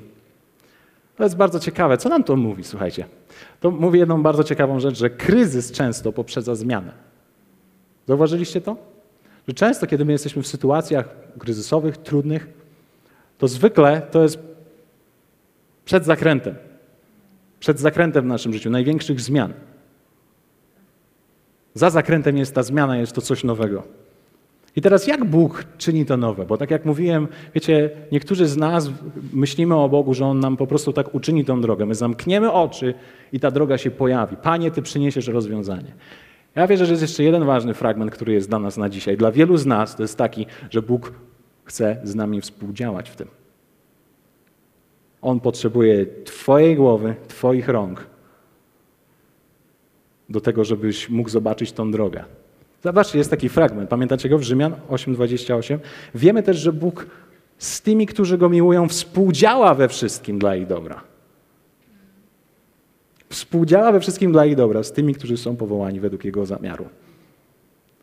To 1.15 1.23
jest 1.23 1.37
bardzo 1.37 1.59
ciekawe. 1.59 1.97
Co 1.97 2.09
nam 2.09 2.23
to 2.23 2.35
mówi, 2.35 2.63
słuchajcie? 2.63 3.05
To 3.59 3.71
mówi 3.71 3.99
jedną 3.99 4.23
bardzo 4.23 4.43
ciekawą 4.43 4.79
rzecz, 4.79 4.97
że 4.97 5.09
kryzys 5.09 5.71
często 5.71 6.11
poprzedza 6.11 6.55
zmianę. 6.55 6.91
Zauważyliście 8.07 8.61
to? 8.61 8.75
Że 9.47 9.53
często, 9.53 9.87
kiedy 9.87 10.05
my 10.05 10.11
jesteśmy 10.11 10.43
w 10.43 10.47
sytuacjach 10.47 11.09
kryzysowych, 11.39 11.97
trudnych, 11.97 12.47
to 13.37 13.47
zwykle 13.47 14.01
to 14.11 14.21
jest 14.21 14.39
przed 15.89 16.05
zakrętem. 16.05 16.55
Przed 17.59 17.79
zakrętem 17.79 18.23
w 18.23 18.27
naszym 18.27 18.53
życiu, 18.53 18.69
największych 18.69 19.21
zmian. 19.21 19.53
Za 21.73 21.89
zakrętem 21.89 22.37
jest 22.37 22.55
ta 22.55 22.63
zmiana, 22.63 22.97
jest 22.97 23.13
to 23.13 23.21
coś 23.21 23.43
nowego. 23.43 23.83
I 24.75 24.81
teraz 24.81 25.07
jak 25.07 25.25
Bóg 25.25 25.65
czyni 25.77 26.05
to 26.05 26.17
nowe? 26.17 26.45
Bo 26.45 26.57
tak 26.57 26.71
jak 26.71 26.85
mówiłem, 26.85 27.27
wiecie, 27.55 27.89
niektórzy 28.11 28.47
z 28.47 28.57
nas 28.57 28.89
myślimy 29.33 29.75
o 29.75 29.89
Bogu, 29.89 30.13
że 30.13 30.25
On 30.25 30.39
nam 30.39 30.57
po 30.57 30.67
prostu 30.67 30.93
tak 30.93 31.15
uczyni 31.15 31.45
tą 31.45 31.61
drogę. 31.61 31.85
My 31.85 31.95
zamkniemy 31.95 32.51
oczy 32.51 32.93
i 33.33 33.39
ta 33.39 33.51
droga 33.51 33.77
się 33.77 33.91
pojawi. 33.91 34.35
Panie, 34.35 34.71
Ty 34.71 34.81
przyniesiesz 34.81 35.27
rozwiązanie. 35.27 35.93
Ja 36.55 36.67
wierzę, 36.67 36.85
że 36.85 36.93
jest 36.93 37.01
jeszcze 37.01 37.23
jeden 37.23 37.45
ważny 37.45 37.73
fragment, 37.73 38.11
który 38.11 38.33
jest 38.33 38.49
dla 38.49 38.59
nas 38.59 38.77
na 38.77 38.89
dzisiaj. 38.89 39.17
Dla 39.17 39.31
wielu 39.31 39.57
z 39.57 39.65
nas 39.65 39.95
to 39.95 40.03
jest 40.03 40.17
taki, 40.17 40.45
że 40.69 40.81
Bóg 40.81 41.13
chce 41.63 41.97
z 42.03 42.15
nami 42.15 42.41
współdziałać 42.41 43.09
w 43.09 43.15
tym. 43.15 43.38
On 45.21 45.39
potrzebuje 45.39 46.05
Twojej 46.25 46.75
głowy, 46.75 47.15
Twoich 47.27 47.67
rąk 47.67 48.07
do 50.29 50.41
tego, 50.41 50.63
żebyś 50.63 51.09
mógł 51.09 51.29
zobaczyć 51.29 51.71
tą 51.71 51.91
drogę. 51.91 52.23
Zobaczcie, 52.83 53.17
jest 53.17 53.29
taki 53.29 53.49
fragment. 53.49 53.89
Pamiętacie 53.89 54.29
go 54.29 54.37
w 54.37 54.43
Rzymian 54.43 54.75
8:28? 54.89 55.79
Wiemy 56.15 56.43
też, 56.43 56.57
że 56.57 56.73
Bóg 56.73 57.07
z 57.57 57.81
tymi, 57.81 58.05
którzy 58.05 58.37
go 58.37 58.49
miłują, 58.49 58.87
współdziała 58.87 59.75
we 59.75 59.87
wszystkim 59.87 60.39
dla 60.39 60.55
ich 60.55 60.67
dobra. 60.67 61.03
Współdziała 63.29 63.91
we 63.91 63.99
wszystkim 63.99 64.31
dla 64.31 64.45
ich 64.45 64.55
dobra 64.55 64.83
z 64.83 64.91
tymi, 64.91 65.15
którzy 65.15 65.37
są 65.37 65.55
powołani 65.55 65.99
według 65.99 66.25
jego 66.25 66.45
zamiaru. 66.45 66.85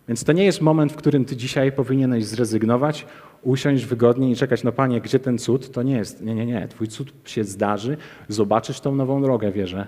Więc 0.08 0.24
to 0.24 0.32
nie 0.32 0.44
jest 0.44 0.60
moment, 0.60 0.92
w 0.92 0.96
którym 0.96 1.24
ty 1.24 1.36
dzisiaj 1.36 1.72
powinieneś 1.72 2.24
zrezygnować, 2.24 3.06
usiąść 3.42 3.84
wygodnie 3.84 4.30
i 4.30 4.36
czekać, 4.36 4.62
no 4.62 4.72
panie, 4.72 5.00
gdzie 5.00 5.18
ten 5.18 5.38
cud? 5.38 5.72
To 5.72 5.82
nie 5.82 5.96
jest. 5.96 6.22
Nie, 6.22 6.34
nie, 6.34 6.46
nie. 6.46 6.68
Twój 6.68 6.88
cud 6.88 7.12
się 7.24 7.44
zdarzy, 7.44 7.96
zobaczysz 8.28 8.80
tą 8.80 8.94
nową 8.94 9.22
drogę, 9.22 9.52
wierzę. 9.52 9.86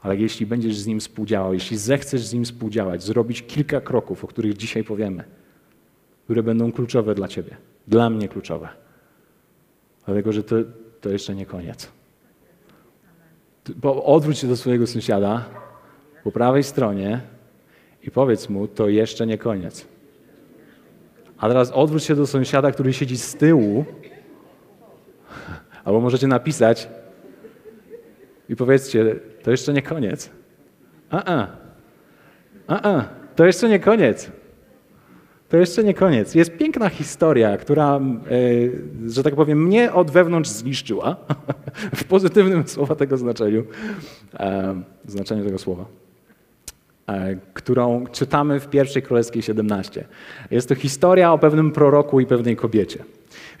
Ale 0.00 0.16
jeśli 0.16 0.46
będziesz 0.46 0.76
z 0.76 0.86
nim 0.86 1.00
współdziałał, 1.00 1.54
jeśli 1.54 1.76
zechcesz 1.76 2.26
z 2.26 2.34
nim 2.34 2.44
współdziałać, 2.44 3.02
zrobić 3.02 3.42
kilka 3.42 3.80
kroków, 3.80 4.24
o 4.24 4.26
których 4.26 4.56
dzisiaj 4.56 4.84
powiemy, 4.84 5.24
które 6.24 6.42
będą 6.42 6.72
kluczowe 6.72 7.14
dla 7.14 7.28
ciebie, 7.28 7.56
dla 7.88 8.10
mnie 8.10 8.28
kluczowe. 8.28 8.68
Dlatego, 10.06 10.32
że 10.32 10.42
to, 10.42 10.56
to 11.00 11.10
jeszcze 11.10 11.34
nie 11.34 11.46
koniec. 11.46 11.92
Odwróć 13.82 14.38
się 14.38 14.48
do 14.48 14.56
swojego 14.56 14.86
sąsiada 14.86 15.44
po 16.24 16.32
prawej 16.32 16.62
stronie 16.62 17.20
i 18.02 18.10
powiedz 18.10 18.48
mu, 18.48 18.68
to 18.68 18.88
jeszcze 18.88 19.26
nie 19.26 19.38
koniec. 19.38 19.86
A 21.38 21.48
teraz 21.48 21.70
odwróć 21.70 22.04
się 22.04 22.14
do 22.14 22.26
sąsiada, 22.26 22.72
który 22.72 22.92
siedzi 22.92 23.18
z 23.18 23.34
tyłu, 23.34 23.84
albo 25.84 26.00
możecie 26.00 26.26
napisać 26.26 26.88
i 28.48 28.56
powiedzcie, 28.56 29.16
to 29.42 29.50
jeszcze 29.50 29.72
nie 29.72 29.82
koniec. 29.82 30.30
A, 31.10 31.34
a, 31.34 31.48
a, 32.66 32.90
a, 32.92 33.08
to 33.36 33.46
jeszcze 33.46 33.68
nie 33.68 33.80
koniec. 33.80 34.30
To 35.48 35.56
jeszcze 35.56 35.84
nie 35.84 35.94
koniec. 35.94 36.34
Jest 36.34 36.56
piękna 36.56 36.88
historia, 36.88 37.56
która, 37.56 37.96
e, 37.96 39.10
że 39.10 39.22
tak 39.22 39.34
powiem, 39.34 39.62
mnie 39.62 39.92
od 39.92 40.10
wewnątrz 40.10 40.50
zniszczyła, 40.50 41.16
w 41.94 42.04
pozytywnym 42.04 42.68
słowa 42.68 42.94
tego 42.94 43.16
znaczeniu, 43.16 43.64
e, 44.34 44.82
znaczeniu 45.06 45.44
tego 45.44 45.58
słowa, 45.58 45.84
którą 47.54 48.06
czytamy 48.06 48.60
w 48.60 48.68
pierwszej 48.68 49.02
Królewskiej 49.02 49.42
17. 49.42 50.04
Jest 50.50 50.68
to 50.68 50.74
historia 50.74 51.32
o 51.32 51.38
pewnym 51.38 51.72
proroku 51.72 52.20
i 52.20 52.26
pewnej 52.26 52.56
kobiecie. 52.56 53.04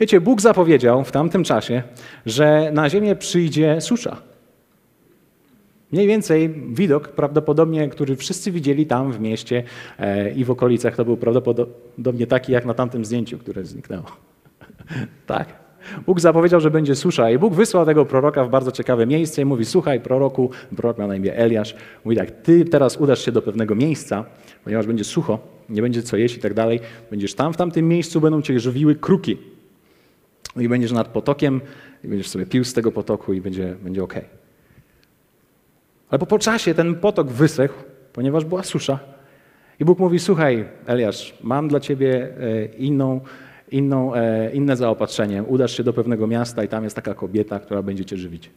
Wiecie, 0.00 0.20
Bóg 0.20 0.40
zapowiedział 0.40 1.04
w 1.04 1.12
tamtym 1.12 1.44
czasie, 1.44 1.82
że 2.26 2.70
na 2.72 2.90
ziemię 2.90 3.16
przyjdzie 3.16 3.80
susza. 3.80 4.16
Mniej 5.92 6.06
więcej 6.06 6.48
widok, 6.68 7.08
prawdopodobnie, 7.08 7.88
który 7.88 8.16
wszyscy 8.16 8.52
widzieli 8.52 8.86
tam 8.86 9.12
w 9.12 9.20
mieście 9.20 9.62
e, 9.98 10.30
i 10.30 10.44
w 10.44 10.50
okolicach, 10.50 10.96
to 10.96 11.04
był 11.04 11.16
prawdopodobnie 11.16 12.26
taki 12.26 12.52
jak 12.52 12.64
na 12.64 12.74
tamtym 12.74 13.04
zdjęciu, 13.04 13.38
które 13.38 13.64
zniknęło. 13.64 14.06
tak. 15.26 15.61
Bóg 16.06 16.20
zapowiedział, 16.20 16.60
że 16.60 16.70
będzie 16.70 16.94
susza 16.94 17.30
i 17.30 17.38
Bóg 17.38 17.54
wysłał 17.54 17.86
tego 17.86 18.04
proroka 18.06 18.44
w 18.44 18.50
bardzo 18.50 18.72
ciekawe 18.72 19.06
miejsce 19.06 19.42
i 19.42 19.44
mówi, 19.44 19.64
słuchaj 19.64 20.00
proroku, 20.00 20.50
prorok 20.76 20.98
ma 20.98 21.06
na 21.06 21.16
imię 21.16 21.36
Eliasz, 21.36 21.74
mówi 22.04 22.16
tak, 22.16 22.30
ty 22.30 22.64
teraz 22.64 22.96
udasz 22.96 23.24
się 23.24 23.32
do 23.32 23.42
pewnego 23.42 23.74
miejsca, 23.74 24.24
ponieważ 24.64 24.86
będzie 24.86 25.04
sucho, 25.04 25.38
nie 25.68 25.82
będzie 25.82 26.02
co 26.02 26.16
jeść 26.16 26.36
i 26.36 26.40
tak 26.40 26.54
dalej, 26.54 26.80
będziesz 27.10 27.34
tam, 27.34 27.52
w 27.52 27.56
tamtym 27.56 27.88
miejscu 27.88 28.20
będą 28.20 28.42
cię 28.42 28.60
żywiły 28.60 28.94
kruki. 28.94 29.38
I 30.56 30.68
będziesz 30.68 30.92
nad 30.92 31.08
potokiem 31.08 31.60
i 32.04 32.08
będziesz 32.08 32.28
sobie 32.28 32.46
pił 32.46 32.64
z 32.64 32.72
tego 32.72 32.92
potoku 32.92 33.32
i 33.32 33.40
będzie, 33.40 33.74
będzie. 33.82 34.02
Okay. 34.02 34.24
Ale 36.10 36.18
po, 36.18 36.26
po 36.26 36.38
czasie 36.38 36.74
ten 36.74 36.94
potok 36.94 37.30
wysechł, 37.30 37.74
ponieważ 38.12 38.44
była 38.44 38.62
susza. 38.62 38.98
I 39.80 39.84
Bóg 39.84 39.98
mówi: 39.98 40.18
Słuchaj, 40.18 40.64
Eliasz, 40.86 41.34
mam 41.42 41.68
dla 41.68 41.80
ciebie 41.80 42.28
e, 42.40 42.64
inną, 42.64 43.20
inną, 43.72 44.14
e, 44.14 44.52
inne 44.52 44.76
zaopatrzenie. 44.76 45.42
Udasz 45.42 45.76
się 45.76 45.82
do 45.82 45.92
pewnego 45.92 46.26
miasta 46.26 46.64
i 46.64 46.68
tam 46.68 46.84
jest 46.84 46.96
taka 46.96 47.14
kobieta, 47.14 47.60
która 47.60 47.82
będzie 47.82 48.04
cię 48.04 48.16
żywić. 48.16 48.50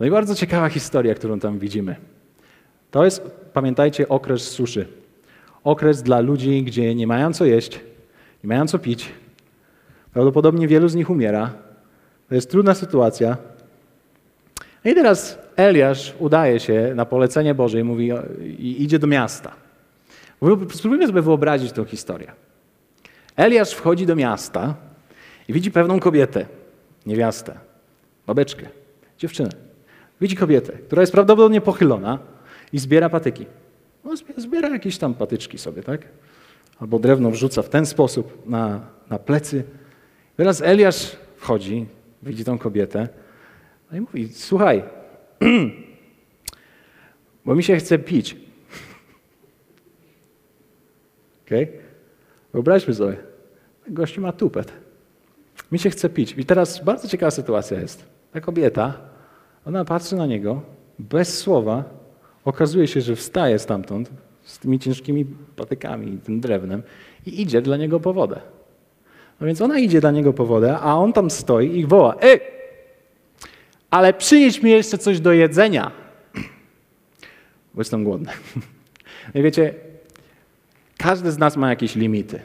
No 0.00 0.06
i 0.06 0.10
bardzo 0.10 0.34
ciekawa 0.34 0.68
historia, 0.68 1.14
którą 1.14 1.40
tam 1.40 1.58
widzimy. 1.58 1.96
To 2.90 3.04
jest, 3.04 3.22
pamiętajcie, 3.52 4.08
okres 4.08 4.42
suszy. 4.42 4.86
Okres 5.64 6.02
dla 6.02 6.20
ludzi, 6.20 6.62
gdzie 6.62 6.94
nie 6.94 7.06
mają 7.06 7.32
co 7.32 7.44
jeść, 7.44 7.80
nie 8.44 8.48
mają 8.48 8.66
co 8.66 8.78
pić. 8.78 9.08
Prawdopodobnie 10.12 10.68
wielu 10.68 10.88
z 10.88 10.94
nich 10.94 11.10
umiera. 11.10 11.50
To 12.28 12.34
jest 12.34 12.50
trudna 12.50 12.74
sytuacja. 12.74 13.36
No 14.84 14.90
i 14.90 14.94
teraz 14.94 15.38
Eliasz 15.56 16.14
udaje 16.18 16.60
się 16.60 16.92
na 16.94 17.04
polecenie 17.04 17.54
Boże 17.54 17.80
i 17.80 17.84
mówi, 17.84 18.10
i 18.58 18.82
idzie 18.82 18.98
do 18.98 19.06
miasta. 19.06 19.52
Spróbujmy 20.72 21.06
sobie 21.06 21.22
wyobrazić 21.22 21.72
tę 21.72 21.84
historię. 21.84 22.32
Eliasz 23.40 23.72
wchodzi 23.72 24.06
do 24.06 24.16
miasta 24.16 24.74
i 25.48 25.52
widzi 25.52 25.70
pewną 25.70 26.00
kobietę, 26.00 26.46
niewiastę, 27.06 27.58
babeczkę, 28.26 28.66
dziewczynę. 29.18 29.50
Widzi 30.20 30.36
kobietę, 30.36 30.72
która 30.72 31.02
jest 31.02 31.12
prawdopodobnie 31.12 31.60
pochylona 31.60 32.18
i 32.72 32.78
zbiera 32.78 33.08
patyki. 33.08 33.46
No, 34.04 34.14
zbiera 34.36 34.68
jakieś 34.68 34.98
tam 34.98 35.14
patyczki 35.14 35.58
sobie, 35.58 35.82
tak? 35.82 36.08
Albo 36.80 36.98
drewno 36.98 37.30
wrzuca 37.30 37.62
w 37.62 37.68
ten 37.68 37.86
sposób 37.86 38.46
na, 38.46 38.80
na 39.10 39.18
plecy. 39.18 39.64
Teraz 40.36 40.62
Eliasz 40.62 41.16
wchodzi, 41.36 41.86
widzi 42.22 42.44
tą 42.44 42.58
kobietę 42.58 43.08
no 43.90 43.98
i 43.98 44.00
mówi, 44.00 44.28
słuchaj, 44.28 44.82
bo 47.44 47.54
mi 47.54 47.62
się 47.62 47.76
chce 47.76 47.98
pić. 47.98 48.36
Okay? 51.46 51.68
Wyobraźmy 52.52 52.94
sobie, 52.94 53.29
gościu 53.90 54.20
ma 54.20 54.32
tupet. 54.32 54.72
Mi 55.72 55.78
się 55.78 55.90
chce 55.90 56.08
pić. 56.08 56.34
I 56.38 56.44
teraz 56.44 56.84
bardzo 56.84 57.08
ciekawa 57.08 57.30
sytuacja 57.30 57.80
jest. 57.80 58.04
Ta 58.32 58.40
kobieta, 58.40 58.94
ona 59.66 59.84
patrzy 59.84 60.16
na 60.16 60.26
niego, 60.26 60.62
bez 60.98 61.38
słowa, 61.38 61.84
okazuje 62.44 62.86
się, 62.86 63.00
że 63.00 63.16
wstaje 63.16 63.58
stamtąd 63.58 64.10
z 64.42 64.58
tymi 64.58 64.78
ciężkimi 64.78 65.26
patykami 65.56 66.14
i 66.14 66.18
tym 66.18 66.40
drewnem 66.40 66.82
i 67.26 67.42
idzie 67.42 67.62
dla 67.62 67.76
niego 67.76 68.00
po 68.00 68.12
wodę. 68.12 68.40
No 69.40 69.46
więc 69.46 69.60
ona 69.60 69.78
idzie 69.78 70.00
dla 70.00 70.10
niego 70.10 70.32
po 70.32 70.46
wodę, 70.46 70.78
a 70.78 70.94
on 70.94 71.12
tam 71.12 71.30
stoi 71.30 71.78
i 71.78 71.86
woła, 71.86 72.16
ej, 72.20 72.40
ale 73.90 74.14
przynieś 74.14 74.62
mi 74.62 74.70
jeszcze 74.70 74.98
coś 74.98 75.20
do 75.20 75.32
jedzenia, 75.32 75.92
bo 77.74 77.80
jestem 77.80 78.04
głodny. 78.04 78.32
I 79.34 79.42
wiecie, 79.42 79.74
każdy 80.98 81.32
z 81.32 81.38
nas 81.38 81.56
ma 81.56 81.70
jakieś 81.70 81.96
limity. 81.96 82.40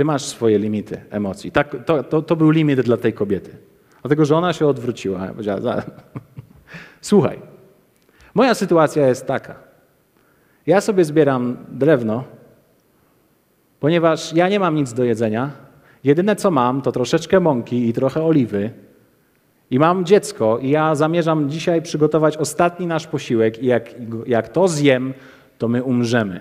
Ty 0.00 0.04
masz 0.04 0.24
swoje 0.24 0.58
limity 0.58 1.00
emocji. 1.10 1.52
Tak, 1.52 1.76
to, 1.86 2.02
to, 2.02 2.22
to 2.22 2.36
był 2.36 2.50
limit 2.50 2.80
dla 2.80 2.96
tej 2.96 3.12
kobiety. 3.12 3.50
Dlatego, 4.02 4.24
że 4.24 4.36
ona 4.36 4.52
się 4.52 4.66
odwróciła. 4.66 5.28
Powiedziała, 5.28 5.60
słuchaj, 7.00 7.38
moja 8.34 8.54
sytuacja 8.54 9.08
jest 9.08 9.26
taka. 9.26 9.54
Ja 10.66 10.80
sobie 10.80 11.04
zbieram 11.04 11.56
drewno, 11.68 12.24
ponieważ 13.80 14.32
ja 14.32 14.48
nie 14.48 14.60
mam 14.60 14.74
nic 14.74 14.92
do 14.92 15.04
jedzenia. 15.04 15.50
Jedyne 16.04 16.36
co 16.36 16.50
mam, 16.50 16.82
to 16.82 16.92
troszeczkę 16.92 17.40
mąki 17.40 17.88
i 17.88 17.92
trochę 17.92 18.24
oliwy 18.24 18.70
i 19.70 19.78
mam 19.78 20.04
dziecko 20.04 20.58
i 20.58 20.70
ja 20.70 20.94
zamierzam 20.94 21.50
dzisiaj 21.50 21.82
przygotować 21.82 22.36
ostatni 22.36 22.86
nasz 22.86 23.06
posiłek 23.06 23.62
i 23.62 23.66
jak, 23.66 23.94
jak 24.26 24.48
to 24.48 24.68
zjem, 24.68 25.14
to 25.58 25.68
my 25.68 25.82
umrzemy. 25.82 26.40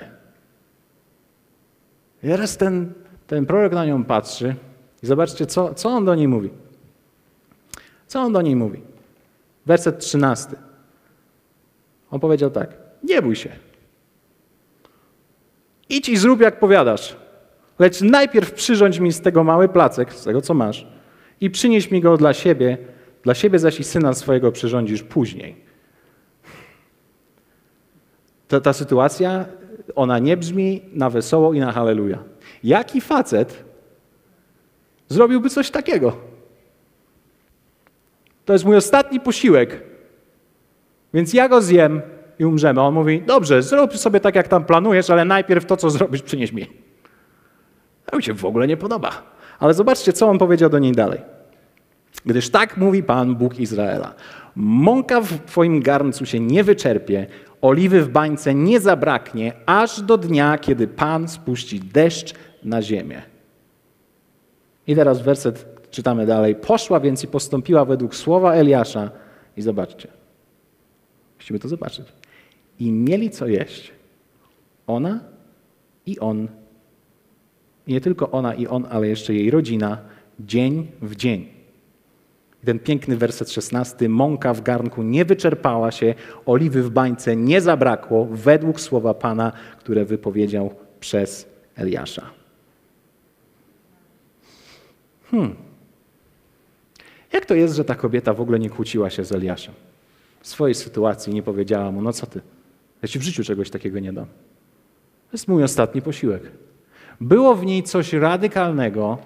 I 2.24 2.28
teraz 2.28 2.58
ten, 2.58 2.94
ten 3.30 3.46
prorok 3.46 3.74
na 3.74 3.86
nią 3.86 4.04
patrzy 4.04 4.56
i 5.04 5.08
zobaczcie, 5.08 5.46
co, 5.46 5.74
co 5.74 5.90
on 5.90 6.06
do 6.06 6.16
niej 6.16 6.28
mówi. 6.28 6.50
Co 8.08 8.22
on 8.22 8.34
do 8.34 8.42
niej 8.42 8.56
mówi? 8.56 8.82
Werset 9.66 10.00
13. 10.00 10.56
On 12.12 12.20
powiedział 12.20 12.50
tak: 12.50 12.78
Nie 13.04 13.22
bój 13.22 13.36
się. 13.36 13.50
Idź 15.90 16.10
i 16.10 16.18
zrób 16.18 16.42
jak 16.42 16.60
powiadasz. 16.60 17.16
Lecz 17.80 18.02
najpierw 18.02 18.54
przyrządź 18.54 19.00
mi 19.00 19.12
z 19.12 19.22
tego 19.22 19.44
mały 19.44 19.70
placek, 19.70 20.14
z 20.14 20.24
tego 20.24 20.42
co 20.42 20.54
masz, 20.54 20.88
i 21.42 21.50
przynieś 21.50 21.92
mi 21.92 22.02
go 22.02 22.18
dla 22.18 22.34
siebie, 22.34 22.78
dla 23.24 23.34
siebie 23.34 23.60
zaś 23.60 23.80
i 23.80 23.84
syna 23.84 24.14
swojego 24.14 24.52
przyrządzisz 24.52 25.04
później. 25.04 25.56
Ta, 28.48 28.62
ta 28.62 28.74
sytuacja, 28.74 29.46
ona 29.96 30.20
nie 30.20 30.38
brzmi 30.38 30.82
na 30.94 31.10
wesoło 31.10 31.54
i 31.54 31.60
na 31.60 31.72
halleluja. 31.72 32.24
Jaki 32.64 33.02
facet 33.02 33.64
zrobiłby 35.08 35.50
coś 35.50 35.72
takiego? 35.72 36.18
To 38.46 38.54
jest 38.54 38.66
mój 38.66 38.76
ostatni 38.76 39.20
posiłek, 39.20 39.84
więc 41.14 41.34
ja 41.34 41.50
go 41.50 41.62
zjem 41.62 42.02
i 42.40 42.46
umrzemy. 42.46 42.82
A 42.82 42.84
on 42.84 42.94
mówi, 42.94 43.22
dobrze, 43.22 43.62
zrób 43.62 43.98
sobie 43.98 44.20
tak, 44.20 44.36
jak 44.36 44.48
tam 44.48 44.66
planujesz, 44.66 45.10
ale 45.10 45.26
najpierw 45.26 45.66
to, 45.66 45.78
co 45.78 45.90
zrobisz, 45.90 46.22
przynieś 46.22 46.52
mi. 46.52 46.68
To 48.06 48.18
mi 48.18 48.24
się 48.24 48.34
w 48.34 48.46
ogóle 48.46 48.68
nie 48.68 48.78
podoba. 48.78 49.24
Ale 49.60 49.74
zobaczcie, 49.74 50.14
co 50.14 50.30
on 50.30 50.38
powiedział 50.38 50.70
do 50.70 50.80
niej 50.80 50.92
dalej. 50.92 51.22
Gdyż 52.26 52.50
tak 52.50 52.78
mówi 52.78 53.04
Pan, 53.04 53.36
Bóg 53.36 53.60
Izraela. 53.60 54.14
Mąka 54.56 55.22
w 55.22 55.46
twoim 55.46 55.82
garncu 55.82 56.26
się 56.26 56.40
nie 56.40 56.64
wyczerpie, 56.64 57.28
oliwy 57.62 58.02
w 58.02 58.10
bańce 58.10 58.56
nie 58.56 58.80
zabraknie, 58.80 59.54
aż 59.66 60.02
do 60.02 60.18
dnia, 60.18 60.58
kiedy 60.58 60.88
Pan 60.88 61.28
spuści 61.28 61.80
deszcz 61.80 62.34
na 62.64 62.82
ziemię. 62.82 63.22
I 64.88 64.96
teraz 64.96 65.22
werset 65.22 65.66
czytamy 65.92 66.26
dalej. 66.26 66.56
Poszła 66.56 67.00
więc 67.00 67.24
i 67.24 67.28
postąpiła 67.28 67.86
według 67.86 68.16
słowa 68.16 68.54
Eliasza. 68.54 69.12
I 69.58 69.62
zobaczcie. 69.62 70.08
Musimy 71.38 71.60
to 71.60 71.68
zobaczyć. 71.68 72.08
I 72.80 72.92
mieli 72.92 73.30
co 73.30 73.48
jeść. 73.48 73.92
Ona 74.88 75.20
i 76.06 76.20
on. 76.20 76.48
I 77.88 77.94
nie 77.94 78.02
tylko 78.02 78.32
ona 78.32 78.54
i 78.54 78.68
on, 78.68 78.88
ale 78.90 79.08
jeszcze 79.08 79.34
jej 79.34 79.52
rodzina, 79.52 79.98
dzień 80.40 80.88
w 81.02 81.16
dzień. 81.16 81.48
I 82.64 82.66
ten 82.66 82.80
piękny 82.80 83.18
werset 83.18 83.52
szesnasty. 83.52 84.10
Mąka 84.10 84.54
w 84.54 84.62
garnku 84.62 85.04
nie 85.04 85.26
wyczerpała 85.26 85.92
się, 85.92 86.16
oliwy 86.46 86.84
w 86.84 86.90
bańce 86.90 87.36
nie 87.36 87.62
zabrakło, 87.62 88.26
według 88.32 88.82
słowa 88.82 89.14
Pana, 89.14 89.52
które 89.80 90.06
wypowiedział 90.06 90.74
przez 91.00 91.50
Eliasza. 91.76 92.39
Hmm. 95.32 95.56
Jak 97.34 97.46
to 97.46 97.56
jest, 97.56 97.76
że 97.76 97.86
ta 97.86 97.96
kobieta 97.96 98.34
w 98.34 98.42
ogóle 98.42 98.60
nie 98.60 98.70
kłóciła 98.70 99.10
się 99.10 99.26
z 99.26 99.32
Eliaszem? 99.32 99.74
W 100.42 100.48
swojej 100.48 100.76
sytuacji 100.76 101.34
nie 101.34 101.44
powiedziała 101.44 101.92
mu, 101.92 102.02
no 102.02 102.14
co 102.14 102.28
ty, 102.28 102.42
ja 103.02 103.08
ci 103.08 103.20
w 103.20 103.22
życiu 103.22 103.44
czegoś 103.44 103.70
takiego 103.70 104.00
nie 104.00 104.14
dam. 104.14 104.26
To 104.26 105.34
jest 105.34 105.48
mój 105.48 105.64
ostatni 105.64 106.02
posiłek. 106.02 106.52
Było 107.22 107.56
w 107.56 107.66
niej 107.66 107.84
coś 107.84 108.14
radykalnego, 108.14 109.18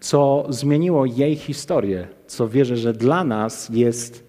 co 0.00 0.46
zmieniło 0.48 1.06
jej 1.06 1.36
historię, 1.36 2.08
co 2.26 2.48
wierzę, 2.48 2.76
że 2.76 2.92
dla 2.92 3.24
nas 3.24 3.68
jest 3.68 4.24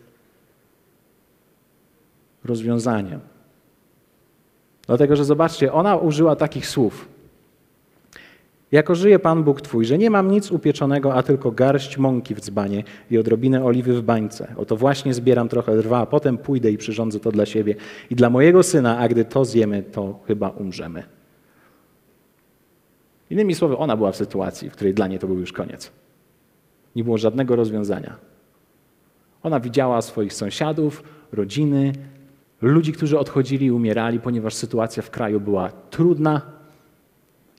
rozwiązaniem. 2.44 3.20
Dlatego, 4.88 5.16
że 5.16 5.26
zobaczcie, 5.26 5.74
ona 5.74 5.96
użyła 5.98 6.36
takich 6.36 6.68
słów. 6.68 7.11
Jako 8.72 8.96
żyje 8.96 9.20
Pan 9.20 9.44
Bóg 9.44 9.62
Twój, 9.62 9.86
że 9.86 9.98
nie 9.98 10.10
mam 10.10 10.32
nic 10.32 10.52
upieczonego, 10.52 11.14
a 11.14 11.24
tylko 11.24 11.52
garść 11.52 11.98
mąki 11.98 12.36
w 12.36 12.40
dzbanie 12.40 12.84
i 13.12 13.18
odrobinę 13.18 13.66
oliwy 13.66 13.94
w 13.94 14.02
bańce. 14.02 14.54
Oto 14.58 14.78
właśnie 14.78 15.14
zbieram 15.14 15.50
trochę 15.50 15.78
drwa, 15.78 16.00
a 16.00 16.06
potem 16.06 16.38
pójdę 16.38 16.72
i 16.72 16.78
przyrządzę 16.78 17.20
to 17.20 17.32
dla 17.32 17.46
siebie 17.46 17.76
i 18.10 18.16
dla 18.16 18.30
mojego 18.30 18.64
syna, 18.64 18.98
a 18.98 19.08
gdy 19.08 19.26
to 19.26 19.46
zjemy, 19.46 19.84
to 19.84 20.20
chyba 20.28 20.50
umrzemy. 20.50 21.04
Innymi 23.30 23.56
słowy, 23.56 23.78
ona 23.78 23.98
była 23.98 24.12
w 24.12 24.16
sytuacji, 24.16 24.70
w 24.70 24.74
której 24.74 24.94
dla 24.94 25.08
niej 25.08 25.20
to 25.20 25.28
był 25.28 25.40
już 25.40 25.54
koniec. 25.54 25.92
Nie 26.96 27.04
było 27.04 27.18
żadnego 27.18 27.56
rozwiązania. 27.56 28.16
Ona 29.44 29.60
widziała 29.60 30.02
swoich 30.02 30.34
sąsiadów, 30.34 31.04
rodziny, 31.32 31.94
ludzi, 32.62 32.94
którzy 32.94 33.20
odchodzili 33.20 33.66
i 33.66 33.72
umierali, 33.72 34.20
ponieważ 34.20 34.54
sytuacja 34.54 35.04
w 35.04 35.10
kraju 35.10 35.40
była 35.40 35.70
trudna, 35.70 36.61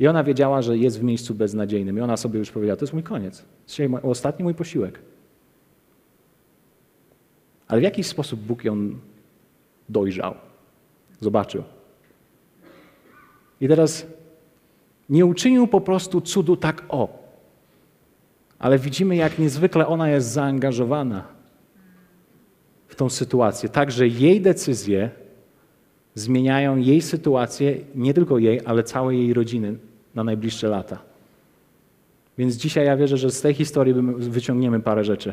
i 0.03 0.07
ona 0.07 0.25
wiedziała, 0.25 0.63
że 0.63 0.79
jest 0.79 1.01
w 1.01 1.03
miejscu 1.03 1.35
beznadziejnym. 1.35 1.99
I 1.99 2.01
ona 2.01 2.17
sobie 2.17 2.39
już 2.39 2.51
powiedziała, 2.51 2.77
to 2.77 2.83
jest 2.83 2.93
mój 2.93 3.03
koniec. 3.03 3.45
Dzisiaj 3.69 3.89
ostatni 4.03 4.43
mój 4.43 4.55
posiłek. 4.55 4.99
Ale 7.69 7.81
w 7.81 7.85
jakiś 7.85 8.07
sposób 8.07 8.41
Bóg 8.41 8.65
ją 8.65 8.91
dojrzał, 9.89 10.35
zobaczył. 11.21 11.63
I 13.61 13.69
teraz 13.69 14.07
nie 15.09 15.27
uczynił 15.27 15.67
po 15.67 15.81
prostu 15.81 16.21
cudu 16.21 16.57
tak 16.57 16.85
o, 16.89 17.09
ale 18.59 18.79
widzimy, 18.79 19.17
jak 19.17 19.39
niezwykle 19.39 19.87
ona 19.87 20.09
jest 20.09 20.29
zaangażowana 20.29 21.25
w 22.89 22.95
tą 22.95 23.11
sytuację. 23.11 23.69
Także 23.69 24.09
jej 24.09 24.41
decyzje 24.41 25.11
zmieniają 26.15 26.77
jej 26.77 27.03
sytuację, 27.03 27.77
nie 27.95 28.15
tylko 28.15 28.39
jej, 28.39 28.61
ale 28.65 28.83
całej 28.83 29.19
jej 29.19 29.35
rodziny 29.35 29.92
na 30.15 30.25
najbliższe 30.25 30.69
lata. 30.69 30.99
Więc 32.39 32.55
dzisiaj 32.55 32.87
ja 32.87 32.97
wierzę, 32.97 33.17
że 33.17 33.31
z 33.31 33.41
tej 33.41 33.55
historii 33.55 33.95
wyciągniemy 34.19 34.81
parę 34.81 35.05
rzeczy. 35.05 35.33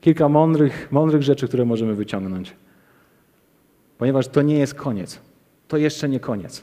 Kilka 0.00 0.28
mądrych, 0.28 0.92
mądrych 0.92 1.22
rzeczy, 1.22 1.48
które 1.48 1.64
możemy 1.64 1.94
wyciągnąć. 1.94 2.56
Ponieważ 3.98 4.28
to 4.28 4.42
nie 4.42 4.58
jest 4.58 4.74
koniec. 4.74 5.20
To 5.68 5.76
jeszcze 5.76 6.08
nie 6.08 6.20
koniec. 6.20 6.62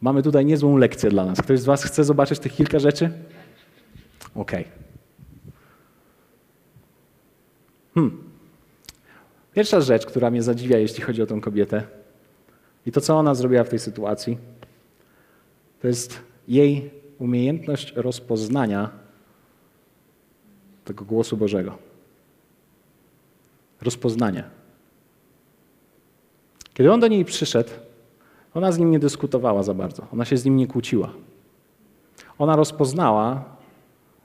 Mamy 0.00 0.22
tutaj 0.22 0.44
niezłą 0.44 0.76
lekcję 0.76 1.10
dla 1.10 1.24
nas. 1.24 1.40
Ktoś 1.40 1.60
z 1.60 1.64
Was 1.64 1.84
chce 1.84 2.04
zobaczyć 2.04 2.38
tych 2.38 2.52
kilka 2.54 2.78
rzeczy? 2.78 3.10
Okej. 4.34 4.60
Okay. 4.60 4.72
Hmm. 7.94 8.22
Pierwsza 9.54 9.80
rzecz, 9.80 10.06
która 10.06 10.30
mnie 10.30 10.42
zadziwia, 10.42 10.78
jeśli 10.78 11.02
chodzi 11.02 11.22
o 11.22 11.26
tę 11.26 11.40
kobietę, 11.40 11.82
i 12.86 12.92
to, 12.92 13.00
co 13.00 13.18
ona 13.18 13.34
zrobiła 13.34 13.64
w 13.64 13.68
tej 13.68 13.78
sytuacji, 13.78 14.38
to 15.80 15.88
jest 15.88 16.20
jej 16.48 16.90
umiejętność 17.18 17.92
rozpoznania 17.96 18.90
tego 20.84 21.04
głosu 21.04 21.36
Bożego. 21.36 21.78
Rozpoznanie. 23.80 24.44
Kiedy 26.74 26.92
on 26.92 27.00
do 27.00 27.08
niej 27.08 27.24
przyszedł, 27.24 27.70
ona 28.54 28.72
z 28.72 28.78
nim 28.78 28.90
nie 28.90 28.98
dyskutowała 28.98 29.62
za 29.62 29.74
bardzo, 29.74 30.06
ona 30.12 30.24
się 30.24 30.36
z 30.36 30.44
nim 30.44 30.56
nie 30.56 30.66
kłóciła. 30.66 31.12
Ona 32.38 32.56
rozpoznała, 32.56 33.44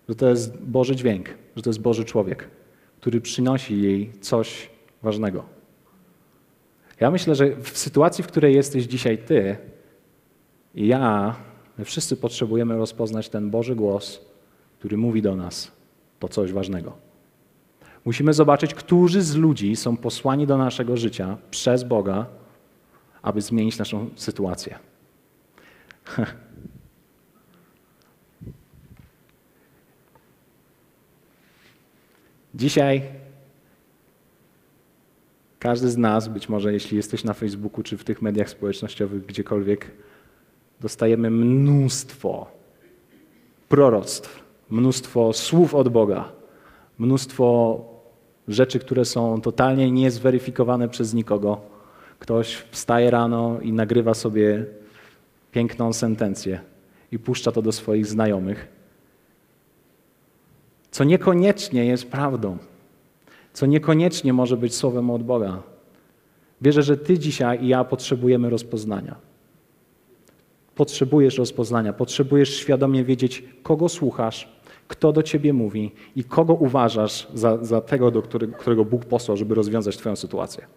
że 0.10 0.16
to 0.16 0.30
jest 0.30 0.62
Boży 0.62 0.96
dźwięk, 0.96 1.30
że 1.56 1.62
to 1.62 1.70
jest 1.70 1.82
Boży 1.82 2.06
człowiek, 2.06 2.50
który 3.00 3.22
przynosi 3.22 3.82
jej 3.82 4.12
coś 4.22 4.70
ważnego. 5.02 5.44
Ja 7.00 7.12
myślę, 7.12 7.36
że 7.36 7.56
w 7.56 7.78
sytuacji, 7.78 8.24
w 8.24 8.28
której 8.28 8.56
jesteś 8.56 8.84
dzisiaj 8.84 9.18
ty 9.18 9.58
ja, 10.75 11.36
my 11.77 11.86
wszyscy 11.86 12.17
potrzebujemy 12.17 12.77
rozpoznać 12.77 13.29
ten 13.29 13.49
Boży 13.49 13.75
głos, 13.75 14.21
który 14.79 14.97
mówi 14.97 15.21
do 15.21 15.36
nas 15.36 15.71
to 16.19 16.27
coś 16.27 16.53
ważnego. 16.53 16.97
Musimy 18.05 18.33
zobaczyć, 18.33 18.73
którzy 18.73 19.21
z 19.21 19.36
ludzi 19.36 19.75
są 19.75 19.97
posłani 19.97 20.47
do 20.47 20.57
naszego 20.57 20.97
życia 20.97 21.38
przez 21.51 21.83
Boga, 21.83 22.25
aby 23.21 23.41
zmienić 23.41 23.77
naszą 23.77 24.09
sytuację. 24.15 24.79
Dzisiaj 32.55 33.01
każdy 35.59 35.89
z 35.89 35.97
nas, 35.97 36.27
być 36.27 36.49
może 36.49 36.73
jeśli 36.73 36.97
jesteś 36.97 37.23
na 37.23 37.33
Facebooku 37.33 37.83
czy 37.83 37.97
w 37.97 38.03
tych 38.03 38.21
mediach 38.21 38.49
społecznościowych, 38.49 39.25
gdziekolwiek, 39.25 39.91
dostajemy 40.81 41.29
mnóstwo 41.29 42.47
proroctw, 43.69 44.43
mnóstwo 44.69 45.33
słów 45.33 45.75
od 45.75 45.89
Boga, 45.89 46.31
mnóstwo 46.99 47.79
rzeczy, 48.47 48.79
które 48.79 49.05
są 49.05 49.41
totalnie 49.41 49.91
niezweryfikowane 49.91 50.89
przez 50.89 51.13
nikogo. 51.13 51.62
Ktoś 52.19 52.55
wstaje 52.71 53.12
rano 53.12 53.59
i 53.62 53.73
nagrywa 53.73 54.13
sobie 54.13 54.65
piękną 55.51 55.93
sentencję 55.93 56.59
i 57.12 57.19
puszcza 57.19 57.51
to 57.51 57.62
do 57.62 57.71
swoich 57.71 58.05
znajomych, 58.05 58.67
co 60.91 61.03
niekoniecznie 61.03 61.86
jest 61.86 62.12
prawdą 62.12 62.57
co 63.53 63.65
niekoniecznie 63.65 64.33
może 64.33 64.57
być 64.57 64.75
słowem 64.75 65.09
od 65.09 65.23
Boga. 65.23 65.63
Wierzę, 66.62 66.83
że 66.83 66.97
Ty 66.97 67.19
dzisiaj 67.19 67.63
i 67.63 67.67
ja 67.67 67.83
potrzebujemy 67.83 68.49
rozpoznania. 68.49 69.15
Potrzebujesz 70.75 71.38
rozpoznania, 71.38 71.93
potrzebujesz 71.93 72.57
świadomie 72.57 73.03
wiedzieć, 73.03 73.43
kogo 73.63 73.89
słuchasz, 73.89 74.53
kto 74.88 75.12
do 75.13 75.23
Ciebie 75.23 75.53
mówi 75.53 75.91
i 76.15 76.23
kogo 76.23 76.53
uważasz 76.53 77.27
za, 77.33 77.57
za 77.65 77.81
tego, 77.81 78.12
do 78.12 78.21
którego, 78.21 78.57
którego 78.57 78.86
Bóg 78.86 79.05
posłał, 79.05 79.38
żeby 79.38 79.55
rozwiązać 79.55 79.97
Twoją 79.97 80.15
sytuację. 80.15 80.67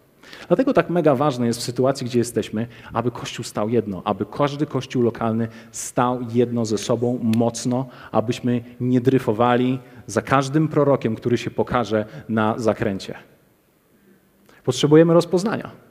Dlatego 0.47 0.73
tak 0.73 0.89
mega 0.89 1.15
ważne 1.15 1.47
jest 1.47 1.59
w 1.59 1.63
sytuacji, 1.63 2.05
gdzie 2.05 2.19
jesteśmy, 2.19 2.67
aby 2.93 3.11
Kościół 3.11 3.45
stał 3.45 3.69
jedno, 3.69 4.01
aby 4.05 4.25
każdy 4.25 4.65
Kościół 4.65 5.03
lokalny 5.03 5.47
stał 5.71 6.19
jedno 6.33 6.65
ze 6.65 6.77
sobą 6.77 7.19
mocno, 7.23 7.85
abyśmy 8.11 8.63
nie 8.79 9.01
dryfowali 9.01 9.79
za 10.07 10.21
każdym 10.21 10.67
prorokiem, 10.67 11.15
który 11.15 11.37
się 11.37 11.51
pokaże 11.51 12.05
na 12.29 12.53
zakręcie. 12.57 13.15
Potrzebujemy 14.63 15.13
rozpoznania. 15.13 15.86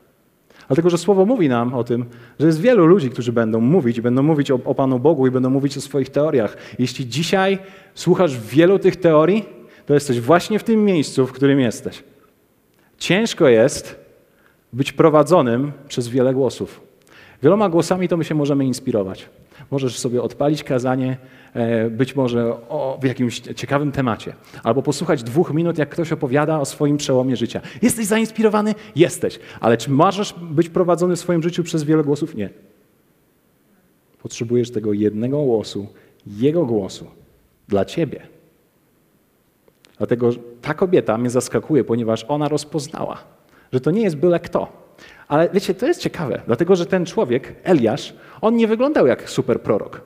Dlatego, 0.68 0.90
że 0.90 0.98
Słowo 0.98 1.26
mówi 1.26 1.48
nam 1.48 1.74
o 1.74 1.84
tym, 1.84 2.04
że 2.40 2.46
jest 2.46 2.60
wielu 2.60 2.86
ludzi, 2.86 3.10
którzy 3.10 3.32
będą 3.32 3.60
mówić, 3.60 4.00
będą 4.00 4.22
mówić 4.22 4.50
o, 4.50 4.58
o 4.64 4.74
Panu 4.74 4.98
Bogu 4.98 5.26
i 5.26 5.30
będą 5.30 5.50
mówić 5.50 5.76
o 5.76 5.80
swoich 5.80 6.10
teoriach. 6.10 6.56
Jeśli 6.78 7.08
dzisiaj 7.08 7.58
słuchasz 7.94 8.38
wielu 8.38 8.78
tych 8.78 8.96
teorii, 8.96 9.44
to 9.86 9.94
jesteś 9.94 10.20
właśnie 10.20 10.58
w 10.58 10.64
tym 10.64 10.84
miejscu, 10.84 11.26
w 11.26 11.32
którym 11.32 11.60
jesteś. 11.60 12.04
Ciężko 12.98 13.48
jest, 13.48 14.06
być 14.72 14.92
prowadzonym 14.92 15.72
przez 15.88 16.08
wiele 16.08 16.34
głosów. 16.34 16.85
Wieloma 17.42 17.68
głosami 17.68 18.08
to 18.08 18.16
my 18.16 18.24
się 18.24 18.34
możemy 18.34 18.64
inspirować. 18.64 19.28
Możesz 19.70 19.98
sobie 19.98 20.22
odpalić 20.22 20.64
kazanie, 20.64 21.16
e, 21.54 21.90
być 21.90 22.16
może 22.16 22.50
o, 22.68 22.98
w 23.02 23.04
jakimś 23.04 23.40
ciekawym 23.40 23.92
temacie, 23.92 24.34
albo 24.62 24.82
posłuchać 24.82 25.22
dwóch 25.22 25.54
minut, 25.54 25.78
jak 25.78 25.88
ktoś 25.88 26.12
opowiada 26.12 26.60
o 26.60 26.64
swoim 26.64 26.96
przełomie 26.96 27.36
życia. 27.36 27.60
Jesteś 27.82 28.06
zainspirowany? 28.06 28.74
Jesteś. 28.96 29.38
Ale 29.60 29.76
czy 29.76 29.90
możesz 29.90 30.34
być 30.40 30.68
prowadzony 30.68 31.16
w 31.16 31.20
swoim 31.20 31.42
życiu 31.42 31.62
przez 31.64 31.84
wiele 31.84 32.04
głosów? 32.04 32.34
Nie. 32.34 32.50
Potrzebujesz 34.22 34.70
tego 34.70 34.92
jednego 34.92 35.42
głosu, 35.42 35.86
jego 36.26 36.66
głosu 36.66 37.06
dla 37.68 37.84
ciebie. 37.84 38.20
Dlatego 39.98 40.30
ta 40.62 40.74
kobieta 40.74 41.18
mnie 41.18 41.30
zaskakuje, 41.30 41.84
ponieważ 41.84 42.24
ona 42.28 42.48
rozpoznała, 42.48 43.18
że 43.72 43.80
to 43.80 43.90
nie 43.90 44.02
jest 44.02 44.16
byle 44.16 44.40
kto. 44.40 44.85
Ale 45.28 45.48
wiecie, 45.48 45.74
to 45.74 45.86
jest 45.86 46.00
ciekawe, 46.00 46.42
dlatego 46.46 46.76
że 46.76 46.86
ten 46.86 47.06
człowiek, 47.06 47.54
Eliasz, 47.64 48.14
on 48.40 48.56
nie 48.56 48.66
wyglądał 48.66 49.06
jak 49.06 49.30
super 49.30 49.60
prorok, 49.60 50.00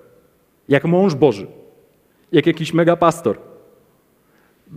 jak 0.69 0.85
mąż 0.85 1.15
Boży, 1.15 1.47
jak 2.33 2.47
jakiś 2.47 2.75
megapastor. 2.75 3.39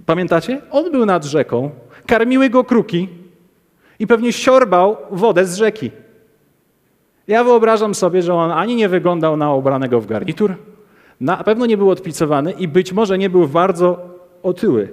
Pamiętacie? 0.05 0.61
On 0.71 0.91
był 0.91 1.05
nad 1.05 1.25
rzeką, 1.25 1.69
karmiły 2.07 2.49
go 2.49 2.63
kruki 2.63 3.09
i 3.99 4.07
pewnie 4.07 4.33
siorbał 4.33 4.97
wodę 5.11 5.45
z 5.45 5.55
rzeki. 5.55 5.91
Ja 7.27 7.43
wyobrażam 7.43 7.95
sobie, 7.95 8.21
że 8.21 8.33
on 8.33 8.51
ani 8.51 8.75
nie 8.75 8.89
wyglądał 8.89 9.37
na 9.37 9.53
ubranego 9.53 10.01
w 10.01 10.05
garnitur, 10.05 10.55
na 11.19 11.37
pewno 11.37 11.65
nie 11.65 11.77
był 11.77 11.89
odpicowany 11.89 12.51
i 12.51 12.67
być 12.67 12.93
może 12.93 13.17
nie 13.17 13.29
był 13.29 13.47
bardzo 13.47 13.99
otyły. 14.43 14.89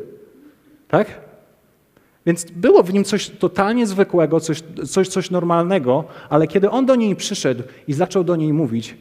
Tak? 0.88 1.29
Więc 2.26 2.44
było 2.44 2.82
w 2.82 2.92
nim 2.92 3.04
coś 3.04 3.30
totalnie 3.30 3.86
zwykłego, 3.86 4.40
coś, 4.40 4.62
coś, 4.88 5.08
coś 5.08 5.30
normalnego, 5.30 6.04
ale 6.28 6.46
kiedy 6.46 6.70
on 6.70 6.86
do 6.86 6.94
niej 6.94 7.16
przyszedł 7.16 7.62
i 7.88 7.92
zaczął 7.92 8.24
do 8.24 8.36
niej 8.36 8.52
mówić, 8.52 8.96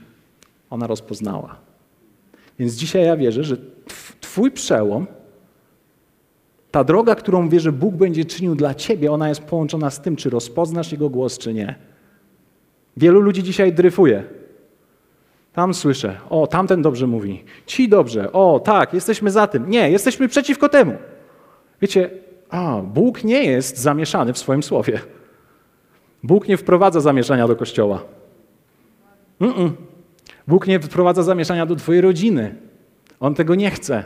ona 0.69 0.87
rozpoznała. 0.87 1.55
Więc 2.59 2.73
dzisiaj 2.73 3.05
ja 3.05 3.17
wierzę, 3.17 3.43
że 3.43 3.57
Twój 4.21 4.51
przełom, 4.51 5.07
ta 6.71 6.83
droga, 6.83 7.15
którą 7.15 7.49
wierzę, 7.49 7.71
Bóg 7.71 7.95
będzie 7.95 8.25
czynił 8.25 8.55
dla 8.55 8.73
Ciebie, 8.75 9.11
ona 9.11 9.29
jest 9.29 9.41
połączona 9.41 9.89
z 9.89 10.01
tym, 10.01 10.15
czy 10.15 10.29
rozpoznasz 10.29 10.91
Jego 10.91 11.09
głos, 11.09 11.37
czy 11.37 11.53
nie. 11.53 11.75
Wielu 12.97 13.19
ludzi 13.19 13.43
dzisiaj 13.43 13.73
dryfuje. 13.73 14.23
Tam 15.53 15.73
słyszę, 15.73 16.17
o, 16.29 16.47
tamten 16.47 16.81
dobrze 16.81 17.07
mówi, 17.07 17.43
ci 17.65 17.89
dobrze, 17.89 18.31
o, 18.31 18.59
tak, 18.59 18.93
jesteśmy 18.93 19.31
za 19.31 19.47
tym. 19.47 19.69
Nie, 19.69 19.91
jesteśmy 19.91 20.27
przeciwko 20.27 20.69
temu. 20.69 20.93
Wiecie, 21.81 22.09
a, 22.49 22.81
Bóg 22.81 23.23
nie 23.23 23.43
jest 23.43 23.77
zamieszany 23.77 24.33
w 24.33 24.37
swoim 24.37 24.63
słowie. 24.63 24.99
Bóg 26.23 26.47
nie 26.47 26.57
wprowadza 26.57 26.99
zamieszania 26.99 27.47
do 27.47 27.55
kościoła. 27.55 28.03
Mm 29.39 29.53
-mm. 29.53 29.71
Bóg 30.47 30.67
nie 30.67 30.79
wprowadza 30.79 31.23
zamieszania 31.23 31.65
do 31.65 31.75
Twojej 31.75 32.01
rodziny. 32.01 32.55
On 33.19 33.35
tego 33.35 33.55
nie 33.55 33.71
chce. 33.71 34.03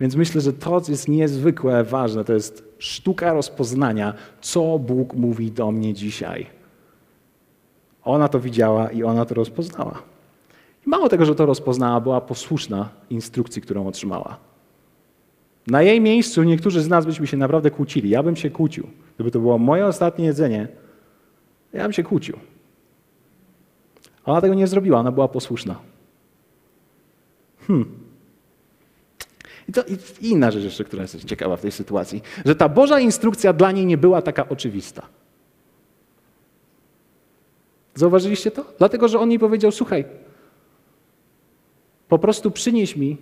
Więc 0.00 0.16
myślę, 0.16 0.40
że 0.40 0.52
to 0.52 0.82
jest 0.88 1.08
niezwykle 1.08 1.84
ważne. 1.84 2.24
To 2.24 2.32
jest 2.32 2.64
sztuka 2.78 3.32
rozpoznania, 3.32 4.14
co 4.40 4.78
Bóg 4.78 5.14
mówi 5.14 5.50
do 5.50 5.72
mnie 5.72 5.94
dzisiaj. 5.94 6.46
Ona 8.04 8.28
to 8.28 8.40
widziała 8.40 8.90
i 8.90 9.02
ona 9.02 9.24
to 9.24 9.34
rozpoznała. 9.34 10.02
I 10.86 10.90
mało 10.90 11.08
tego, 11.08 11.24
że 11.24 11.34
to 11.34 11.46
rozpoznała, 11.46 12.00
była 12.00 12.20
posłuszna 12.20 12.88
instrukcji, 13.10 13.62
którą 13.62 13.86
otrzymała. 13.86 14.36
Na 15.66 15.82
jej 15.82 16.00
miejscu 16.00 16.42
niektórzy 16.42 16.80
z 16.80 16.88
nas 16.88 17.06
byśmy 17.06 17.26
się 17.26 17.36
naprawdę 17.36 17.70
kłócili. 17.70 18.10
Ja 18.10 18.22
bym 18.22 18.36
się 18.36 18.50
kłócił. 18.50 18.86
Gdyby 19.14 19.30
to 19.30 19.40
było 19.40 19.58
moje 19.58 19.86
ostatnie 19.86 20.24
jedzenie, 20.24 20.68
ja 21.72 21.82
bym 21.82 21.92
się 21.92 22.02
kłócił. 22.02 22.36
Ona 24.24 24.40
tego 24.40 24.54
nie 24.54 24.66
zrobiła, 24.66 24.98
ona 24.98 25.12
była 25.12 25.28
posłuszna. 25.28 25.78
Hmm. 27.66 28.02
I 29.68 29.72
to 29.72 29.82
i 30.20 30.28
inna 30.28 30.50
rzecz 30.50 30.64
jeszcze, 30.64 30.84
która 30.84 31.02
jest 31.02 31.24
ciekawa 31.24 31.56
w 31.56 31.60
tej 31.60 31.72
sytuacji, 31.72 32.22
że 32.44 32.56
ta 32.56 32.68
Boża 32.68 33.00
instrukcja 33.00 33.52
dla 33.52 33.72
niej 33.72 33.86
nie 33.86 33.98
była 33.98 34.22
taka 34.22 34.48
oczywista. 34.48 35.06
Zauważyliście 37.94 38.50
to? 38.50 38.64
Dlatego, 38.78 39.08
że 39.08 39.18
on 39.18 39.30
jej 39.30 39.38
powiedział: 39.38 39.72
Słuchaj, 39.72 40.04
po 42.08 42.18
prostu 42.18 42.50
przynieś 42.50 42.96
mi 42.96 43.16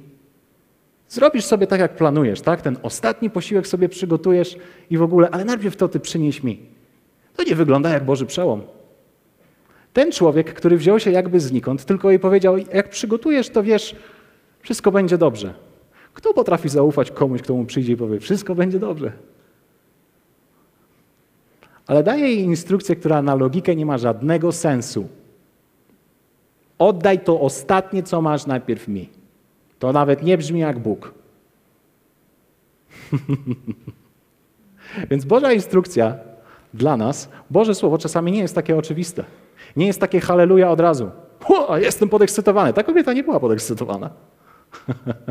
Zrobisz 1.11 1.45
sobie 1.45 1.67
tak, 1.67 1.81
jak 1.81 1.97
planujesz, 1.97 2.41
tak? 2.41 2.63
Ten 2.63 2.77
ostatni 2.83 3.31
posiłek 3.31 3.67
sobie 3.67 3.89
przygotujesz 3.89 4.57
i 4.91 4.99
w 4.99 5.03
ogóle, 5.03 5.31
ale 5.31 5.45
najpierw 5.45 5.77
to 5.77 5.89
ty 5.89 6.01
przynieś 6.01 6.43
mi. 6.43 6.61
To 7.37 7.43
nie 7.43 7.55
wygląda 7.55 7.91
jak 7.91 8.05
Boży 8.05 8.27
przełom. 8.27 8.63
Ten 9.93 10.13
człowiek, 10.13 10.55
który 10.55 10.77
wziął 10.77 11.01
się 11.01 11.11
jakby 11.11 11.41
znikąd, 11.41 11.85
tylko 11.85 12.11
jej 12.11 12.19
powiedział: 12.19 12.59
Jak 12.59 12.91
przygotujesz, 12.91 13.51
to 13.51 13.63
wiesz, 13.63 13.97
wszystko 14.61 14.93
będzie 14.93 15.19
dobrze. 15.19 15.55
Kto 16.15 16.35
potrafi 16.35 16.69
zaufać 16.69 17.11
komuś, 17.11 17.43
kto 17.43 17.55
mu 17.55 17.65
przyjdzie 17.65 17.93
i 17.93 17.97
powie: 17.97 18.21
Wszystko 18.21 18.55
będzie 18.55 18.79
dobrze? 18.79 19.13
Ale 21.87 22.03
daje 22.03 22.25
jej 22.29 22.39
instrukcję, 22.39 22.97
która 22.97 23.23
na 23.23 23.35
logikę 23.35 23.77
nie 23.77 23.87
ma 23.87 23.99
żadnego 23.99 24.53
sensu. 24.53 25.09
Oddaj 26.79 27.21
to 27.21 27.41
ostatnie, 27.41 28.03
co 28.03 28.23
masz 28.23 28.47
najpierw 28.47 28.89
mi. 28.89 29.20
To 29.81 29.93
nawet 29.93 30.23
nie 30.23 30.39
brzmi 30.39 30.61
jak 30.61 30.79
Bóg. 30.79 31.15
Więc 35.11 35.25
Boża 35.25 35.53
instrukcja 35.53 36.19
dla 36.75 36.97
nas, 36.97 37.29
Boże 37.51 37.75
Słowo 37.75 37.99
czasami 37.99 38.33
nie 38.33 38.41
jest 38.41 38.55
takie 38.55 38.77
oczywiste. 38.77 39.25
Nie 39.77 39.87
jest 39.87 40.01
takie 40.01 40.21
halleluja 40.21 40.71
od 40.71 40.81
razu. 40.81 41.11
O, 41.49 41.77
jestem 41.77 42.09
podekscytowany. 42.09 42.73
Ta 42.73 42.83
kobieta 42.83 43.13
nie 43.13 43.23
była 43.23 43.41
podekscytowana. 43.41 44.11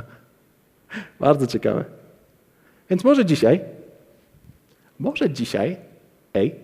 Bardzo 1.20 1.48
ciekawe. 1.48 1.86
Więc 2.90 3.04
może 3.04 3.26
dzisiaj, 3.26 3.62
może 5.00 5.30
dzisiaj, 5.30 5.78
ej, 6.34 6.56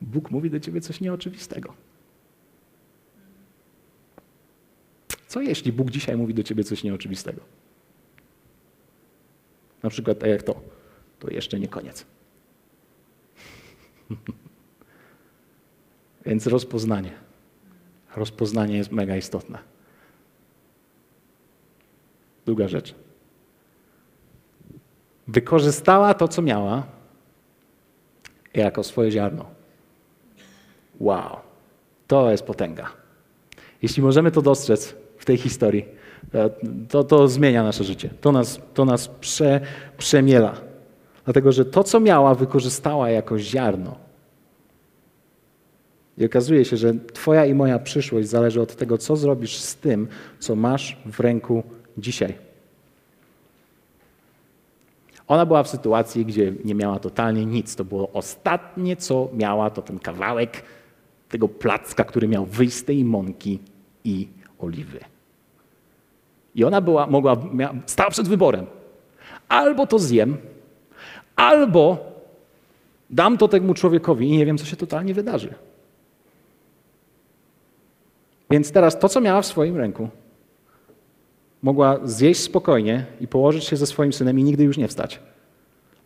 Bóg 0.00 0.30
mówi 0.30 0.50
do 0.50 0.60
ciebie 0.60 0.80
coś 0.80 1.00
nieoczywistego. 1.00 1.72
Co 5.30 5.40
jeśli 5.40 5.72
Bóg 5.72 5.90
dzisiaj 5.90 6.16
mówi 6.16 6.34
do 6.34 6.42
ciebie 6.42 6.64
coś 6.64 6.84
nieoczywistego? 6.84 7.40
Na 9.82 9.90
przykład 9.90 10.18
tak 10.18 10.30
jak 10.30 10.42
to. 10.42 10.60
To 11.18 11.30
jeszcze 11.30 11.60
nie 11.60 11.68
koniec. 11.68 12.06
Więc 16.26 16.46
rozpoznanie. 16.46 17.12
Rozpoznanie 18.16 18.76
jest 18.76 18.92
mega 18.92 19.16
istotne. 19.16 19.58
Druga 22.46 22.68
rzecz. 22.68 22.94
Wykorzystała 25.28 26.14
to, 26.14 26.28
co 26.28 26.42
miała, 26.42 26.86
jako 28.54 28.82
swoje 28.82 29.10
ziarno. 29.10 29.50
Wow, 31.00 31.36
to 32.06 32.30
jest 32.30 32.42
potęga. 32.42 32.92
Jeśli 33.82 34.02
możemy 34.02 34.30
to 34.30 34.42
dostrzec, 34.42 35.00
w 35.20 35.24
tej 35.24 35.36
historii. 35.36 35.84
To, 36.88 37.04
to 37.04 37.28
zmienia 37.28 37.62
nasze 37.62 37.84
życie. 37.84 38.10
To 38.20 38.32
nas, 38.32 38.60
to 38.74 38.84
nas 38.84 39.08
prze, 39.08 39.60
przemiela. 39.98 40.54
Dlatego, 41.24 41.52
że 41.52 41.64
to, 41.64 41.84
co 41.84 42.00
miała, 42.00 42.34
wykorzystała 42.34 43.10
jako 43.10 43.38
ziarno. 43.38 43.96
I 46.18 46.24
okazuje 46.24 46.64
się, 46.64 46.76
że 46.76 46.94
Twoja 47.12 47.46
i 47.46 47.54
moja 47.54 47.78
przyszłość 47.78 48.28
zależy 48.28 48.60
od 48.60 48.76
tego, 48.76 48.98
co 48.98 49.16
zrobisz 49.16 49.56
z 49.56 49.76
tym, 49.76 50.08
co 50.38 50.56
masz 50.56 50.96
w 51.06 51.20
ręku 51.20 51.62
dzisiaj. 51.98 52.34
Ona 55.28 55.46
była 55.46 55.62
w 55.62 55.68
sytuacji, 55.68 56.26
gdzie 56.26 56.52
nie 56.64 56.74
miała 56.74 56.98
totalnie 56.98 57.46
nic. 57.46 57.76
To 57.76 57.84
było 57.84 58.12
ostatnie, 58.12 58.96
co 58.96 59.28
miała, 59.34 59.70
to 59.70 59.82
ten 59.82 59.98
kawałek 59.98 60.62
tego 61.28 61.48
placka, 61.48 62.04
który 62.04 62.28
miał 62.28 62.46
wyjść 62.46 62.76
z 62.76 62.84
tej 62.84 63.04
mąki 63.04 63.58
i 64.04 64.28
oliwy. 64.60 65.00
I 66.54 66.64
ona 66.64 66.80
była, 66.80 67.06
mogła, 67.06 67.36
miała, 67.52 67.74
stała 67.86 68.10
przed 68.10 68.28
wyborem. 68.28 68.66
Albo 69.48 69.86
to 69.86 69.98
zjem, 69.98 70.36
albo 71.36 71.98
dam 73.10 73.38
to 73.38 73.48
temu 73.48 73.74
człowiekowi 73.74 74.28
i 74.28 74.36
nie 74.36 74.46
wiem, 74.46 74.58
co 74.58 74.64
się 74.64 74.76
totalnie 74.76 75.14
wydarzy. 75.14 75.54
Więc 78.50 78.72
teraz 78.72 78.98
to, 78.98 79.08
co 79.08 79.20
miała 79.20 79.42
w 79.42 79.46
swoim 79.46 79.76
ręku, 79.76 80.08
mogła 81.62 81.98
zjeść 82.04 82.40
spokojnie 82.40 83.06
i 83.20 83.28
położyć 83.28 83.64
się 83.64 83.76
ze 83.76 83.86
swoim 83.86 84.12
synem 84.12 84.38
i 84.38 84.44
nigdy 84.44 84.64
już 84.64 84.78
nie 84.78 84.88
wstać. 84.88 85.20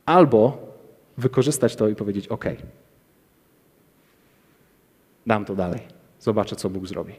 Albo 0.07 0.59
wykorzystać 1.19 1.77
to 1.77 1.89
i 1.89 1.95
powiedzieć: 1.95 2.29
OK, 2.29 2.45
dam 5.27 5.45
to 5.45 5.55
dalej, 5.55 5.81
zobaczę, 6.21 6.57
co 6.57 6.71
Bóg 6.71 6.87
zrobi. 6.87 7.15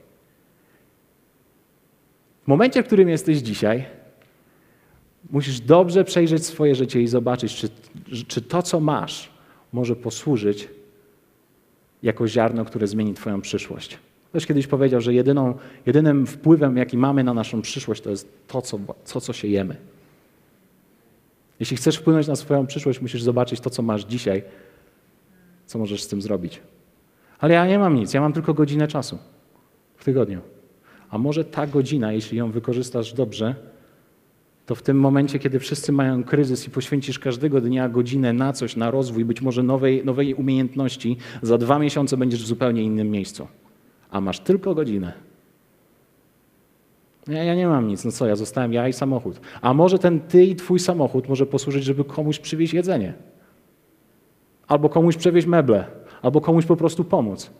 W 2.45 2.47
momencie, 2.47 2.83
w 2.83 2.85
którym 2.85 3.09
jesteś 3.09 3.37
dzisiaj, 3.37 3.85
musisz 5.29 5.59
dobrze 5.59 6.03
przejrzeć 6.03 6.45
swoje 6.45 6.75
życie 6.75 7.01
i 7.01 7.07
zobaczyć, 7.07 7.55
czy, 7.55 7.69
czy 8.27 8.41
to, 8.41 8.61
co 8.61 8.79
masz, 8.79 9.29
może 9.73 9.95
posłużyć 9.95 10.67
jako 12.03 12.27
ziarno, 12.27 12.65
które 12.65 12.87
zmieni 12.87 13.13
Twoją 13.13 13.41
przyszłość. 13.41 13.99
Ktoś 14.29 14.45
kiedyś 14.45 14.67
powiedział, 14.67 15.01
że 15.01 15.13
jedyną, 15.13 15.57
jedynym 15.85 16.27
wpływem, 16.27 16.77
jaki 16.77 16.97
mamy 16.97 17.23
na 17.23 17.33
naszą 17.33 17.61
przyszłość, 17.61 18.01
to 18.01 18.09
jest 18.09 18.47
to, 18.47 18.61
co, 18.61 18.79
to, 19.13 19.21
co 19.21 19.33
się 19.33 19.47
jemy. 19.47 19.75
Jeśli 21.59 21.77
chcesz 21.77 21.97
wpłynąć 21.97 22.27
na 22.27 22.35
swoją 22.35 22.67
przyszłość, 22.67 23.01
musisz 23.01 23.23
zobaczyć 23.23 23.59
to, 23.59 23.69
co 23.69 23.81
masz 23.81 24.03
dzisiaj, 24.03 24.43
co 25.65 25.79
możesz 25.79 26.03
z 26.03 26.07
tym 26.07 26.21
zrobić. 26.21 26.61
Ale 27.39 27.53
ja 27.53 27.67
nie 27.67 27.79
mam 27.79 27.95
nic, 27.95 28.13
ja 28.13 28.21
mam 28.21 28.33
tylko 28.33 28.53
godzinę 28.53 28.87
czasu 28.87 29.17
w 29.97 30.03
tygodniu. 30.03 30.41
A 31.09 31.17
może 31.17 31.45
ta 31.45 31.67
godzina, 31.67 32.11
jeśli 32.11 32.37
ją 32.37 32.51
wykorzystasz 32.51 33.13
dobrze, 33.13 33.55
to 34.65 34.75
w 34.75 34.81
tym 34.81 34.99
momencie, 34.99 35.39
kiedy 35.39 35.59
wszyscy 35.59 35.91
mają 35.91 36.23
kryzys 36.23 36.67
i 36.67 36.69
poświęcisz 36.69 37.19
każdego 37.19 37.61
dnia 37.61 37.89
godzinę 37.89 38.33
na 38.33 38.53
coś, 38.53 38.75
na 38.75 38.91
rozwój, 38.91 39.25
być 39.25 39.41
może 39.41 39.63
nowej, 39.63 40.05
nowej 40.05 40.33
umiejętności, 40.33 41.17
za 41.41 41.57
dwa 41.57 41.79
miesiące 41.79 42.17
będziesz 42.17 42.43
w 42.43 42.47
zupełnie 42.47 42.83
innym 42.83 43.11
miejscu. 43.11 43.47
A 44.11 44.21
masz 44.21 44.39
tylko 44.39 44.75
godzinę. 44.75 45.13
Ja, 47.27 47.43
ja 47.43 47.55
nie 47.55 47.67
mam 47.67 47.87
nic, 47.87 48.05
no 48.05 48.11
co, 48.11 48.27
ja 48.27 48.35
zostałem 48.35 48.73
ja 48.73 48.87
i 48.87 48.93
samochód. 48.93 49.39
A 49.61 49.73
może 49.73 49.99
ten 49.99 50.19
ty 50.19 50.45
i 50.45 50.55
twój 50.55 50.79
samochód 50.79 51.29
może 51.29 51.45
posłużyć, 51.45 51.83
żeby 51.83 52.03
komuś 52.03 52.39
przywieźć 52.39 52.73
jedzenie. 52.73 53.13
Albo 54.67 54.89
komuś 54.89 55.17
przewieźć 55.17 55.47
meble, 55.47 55.85
albo 56.21 56.41
komuś 56.41 56.65
po 56.65 56.75
prostu 56.75 57.03
pomóc. 57.03 57.51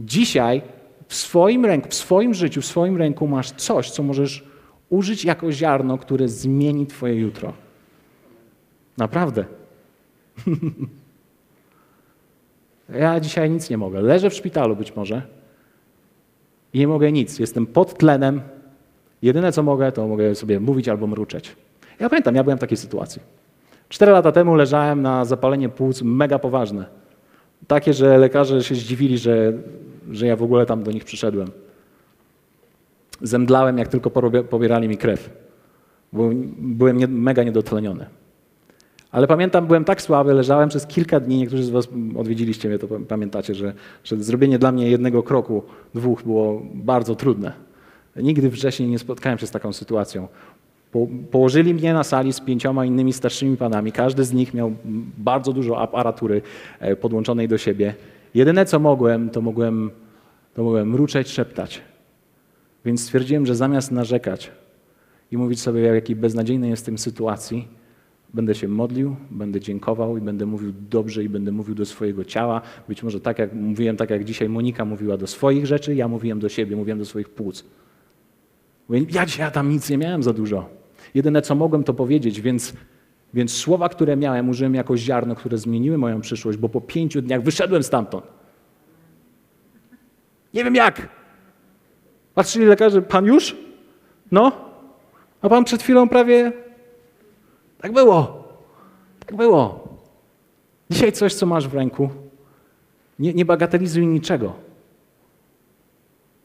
Dzisiaj 0.00 0.62
w 1.08 1.14
swoim 1.14 1.64
ręku, 1.64 1.88
w 1.88 1.94
swoim 1.94 2.34
życiu, 2.34 2.60
w 2.60 2.66
swoim 2.66 2.96
ręku 2.96 3.28
masz 3.28 3.50
coś, 3.50 3.90
co 3.90 4.02
możesz 4.02 4.44
użyć 4.90 5.24
jako 5.24 5.52
ziarno, 5.52 5.98
które 5.98 6.28
zmieni 6.28 6.86
Twoje 6.86 7.14
jutro. 7.14 7.52
Naprawdę. 8.96 9.44
ja 13.00 13.20
dzisiaj 13.20 13.50
nic 13.50 13.70
nie 13.70 13.78
mogę. 13.78 14.02
Leżę 14.02 14.30
w 14.30 14.34
szpitalu 14.34 14.76
być 14.76 14.96
może 14.96 15.22
i 16.72 16.78
nie 16.78 16.88
mogę 16.88 17.12
nic. 17.12 17.38
Jestem 17.38 17.66
pod 17.66 17.98
tlenem. 17.98 18.40
Jedyne 19.22 19.52
co 19.52 19.62
mogę, 19.62 19.92
to 19.92 20.08
mogę 20.08 20.34
sobie 20.34 20.60
mówić 20.60 20.88
albo 20.88 21.06
mruczeć. 21.06 21.56
Ja 22.00 22.08
pamiętam, 22.08 22.34
ja 22.34 22.44
byłem 22.44 22.58
w 22.58 22.60
takiej 22.60 22.76
sytuacji. 22.76 23.22
Cztery 23.88 24.12
lata 24.12 24.32
temu 24.32 24.54
leżałem 24.54 25.02
na 25.02 25.24
zapalenie 25.24 25.68
płuc 25.68 26.02
mega 26.02 26.38
poważne. 26.38 26.86
Takie, 27.66 27.92
że 27.92 28.18
lekarze 28.18 28.62
się 28.62 28.74
zdziwili, 28.74 29.18
że, 29.18 29.52
że 30.10 30.26
ja 30.26 30.36
w 30.36 30.42
ogóle 30.42 30.66
tam 30.66 30.82
do 30.82 30.92
nich 30.92 31.04
przyszedłem. 31.04 31.48
Zemdlałem, 33.22 33.78
jak 33.78 33.88
tylko 33.88 34.10
pobierali 34.50 34.88
mi 34.88 34.96
krew. 34.96 35.30
Byłem 36.58 37.22
mega 37.22 37.42
niedotleniony. 37.42 38.06
Ale 39.12 39.26
pamiętam, 39.26 39.66
byłem 39.66 39.84
tak 39.84 40.02
słaby, 40.02 40.34
leżałem 40.34 40.68
przez 40.68 40.86
kilka 40.86 41.20
dni. 41.20 41.38
Niektórzy 41.38 41.64
z 41.64 41.70
Was 41.70 41.88
odwiedziliście 42.16 42.68
mnie, 42.68 42.78
to 42.78 42.88
pamiętacie, 43.08 43.54
że, 43.54 43.72
że 44.04 44.16
zrobienie 44.16 44.58
dla 44.58 44.72
mnie 44.72 44.90
jednego 44.90 45.22
kroku, 45.22 45.62
dwóch 45.94 46.22
było 46.22 46.62
bardzo 46.74 47.14
trudne. 47.14 47.52
Nigdy 48.16 48.50
wcześniej 48.50 48.88
nie 48.88 48.98
spotkałem 48.98 49.38
się 49.38 49.46
z 49.46 49.50
taką 49.50 49.72
sytuacją. 49.72 50.28
Po, 50.92 51.06
położyli 51.30 51.74
mnie 51.74 51.94
na 51.94 52.04
sali 52.04 52.32
z 52.32 52.40
pięcioma 52.40 52.84
innymi 52.84 53.12
starszymi 53.12 53.56
panami. 53.56 53.92
Każdy 53.92 54.24
z 54.24 54.32
nich 54.32 54.54
miał 54.54 54.72
bardzo 55.18 55.52
dużo 55.52 55.78
aparatury 55.80 56.42
e, 56.80 56.96
podłączonej 56.96 57.48
do 57.48 57.58
siebie. 57.58 57.94
Jedyne 58.36 58.64
co 58.64 58.78
mogłem, 58.78 59.30
to 59.30 59.40
mogłem, 59.40 59.90
to 60.54 60.62
mogłem 60.62 60.90
mruczeć, 60.90 61.28
szeptać. 61.28 61.82
Więc 62.84 63.02
stwierdziłem, 63.02 63.46
że 63.46 63.54
zamiast 63.54 63.92
narzekać 63.92 64.50
i 65.32 65.36
mówić 65.36 65.60
sobie, 65.60 65.80
jaki 65.80 66.16
beznadziejny 66.16 66.68
jest 66.68 66.90
w 66.90 67.00
sytuacji, 67.00 67.68
będę 68.34 68.54
się 68.54 68.68
modlił, 68.68 69.16
będę 69.30 69.60
dziękował 69.60 70.16
i 70.16 70.20
będę 70.20 70.46
mówił 70.46 70.72
dobrze 70.90 71.24
i 71.24 71.28
będę 71.28 71.52
mówił 71.52 71.74
do 71.74 71.86
swojego 71.86 72.24
ciała. 72.24 72.62
Być 72.88 73.02
może 73.02 73.20
tak 73.20 73.38
jak 73.38 73.54
mówiłem, 73.54 73.96
tak 73.96 74.10
jak 74.10 74.24
dzisiaj 74.24 74.48
Monika 74.48 74.84
mówiła 74.84 75.16
do 75.16 75.26
swoich 75.26 75.66
rzeczy, 75.66 75.94
ja 75.94 76.08
mówiłem 76.08 76.40
do 76.40 76.48
siebie, 76.48 76.76
mówiłem 76.76 76.98
do 76.98 77.04
swoich 77.04 77.28
płuc. 77.28 77.64
Mówię, 78.88 79.06
ja 79.10 79.26
dzisiaj 79.26 79.52
tam 79.52 79.70
nic 79.70 79.90
nie 79.90 79.98
miałem 79.98 80.22
za 80.22 80.32
dużo. 80.32 80.68
Jedyne 81.14 81.42
co 81.42 81.54
mogłem 81.54 81.84
to 81.84 81.94
powiedzieć, 81.94 82.40
więc, 82.40 82.74
więc 83.36 83.52
słowa, 83.52 83.88
które 83.88 84.16
miałem, 84.16 84.48
użyłem 84.48 84.74
jako 84.74 84.96
ziarno, 84.96 85.34
które 85.34 85.58
zmieniły 85.58 85.98
moją 85.98 86.20
przyszłość, 86.20 86.58
bo 86.58 86.68
po 86.68 86.80
pięciu 86.80 87.22
dniach 87.22 87.42
wyszedłem 87.42 87.82
stamtąd. 87.82 88.24
Nie 90.54 90.64
wiem 90.64 90.74
jak. 90.74 91.08
Patrzyli 92.34 92.66
lekarze, 92.66 93.02
pan 93.02 93.24
już? 93.24 93.56
No? 94.32 94.52
A 95.42 95.48
pan 95.48 95.64
przed 95.64 95.82
chwilą 95.82 96.08
prawie. 96.08 96.52
Tak 97.80 97.92
było. 97.92 98.44
Tak 99.26 99.36
było. 99.36 99.88
Dzisiaj 100.90 101.12
coś, 101.12 101.34
co 101.34 101.46
masz 101.46 101.68
w 101.68 101.74
ręku, 101.74 102.10
nie, 103.18 103.34
nie 103.34 103.44
bagatelizuj 103.44 104.06
niczego. 104.06 104.52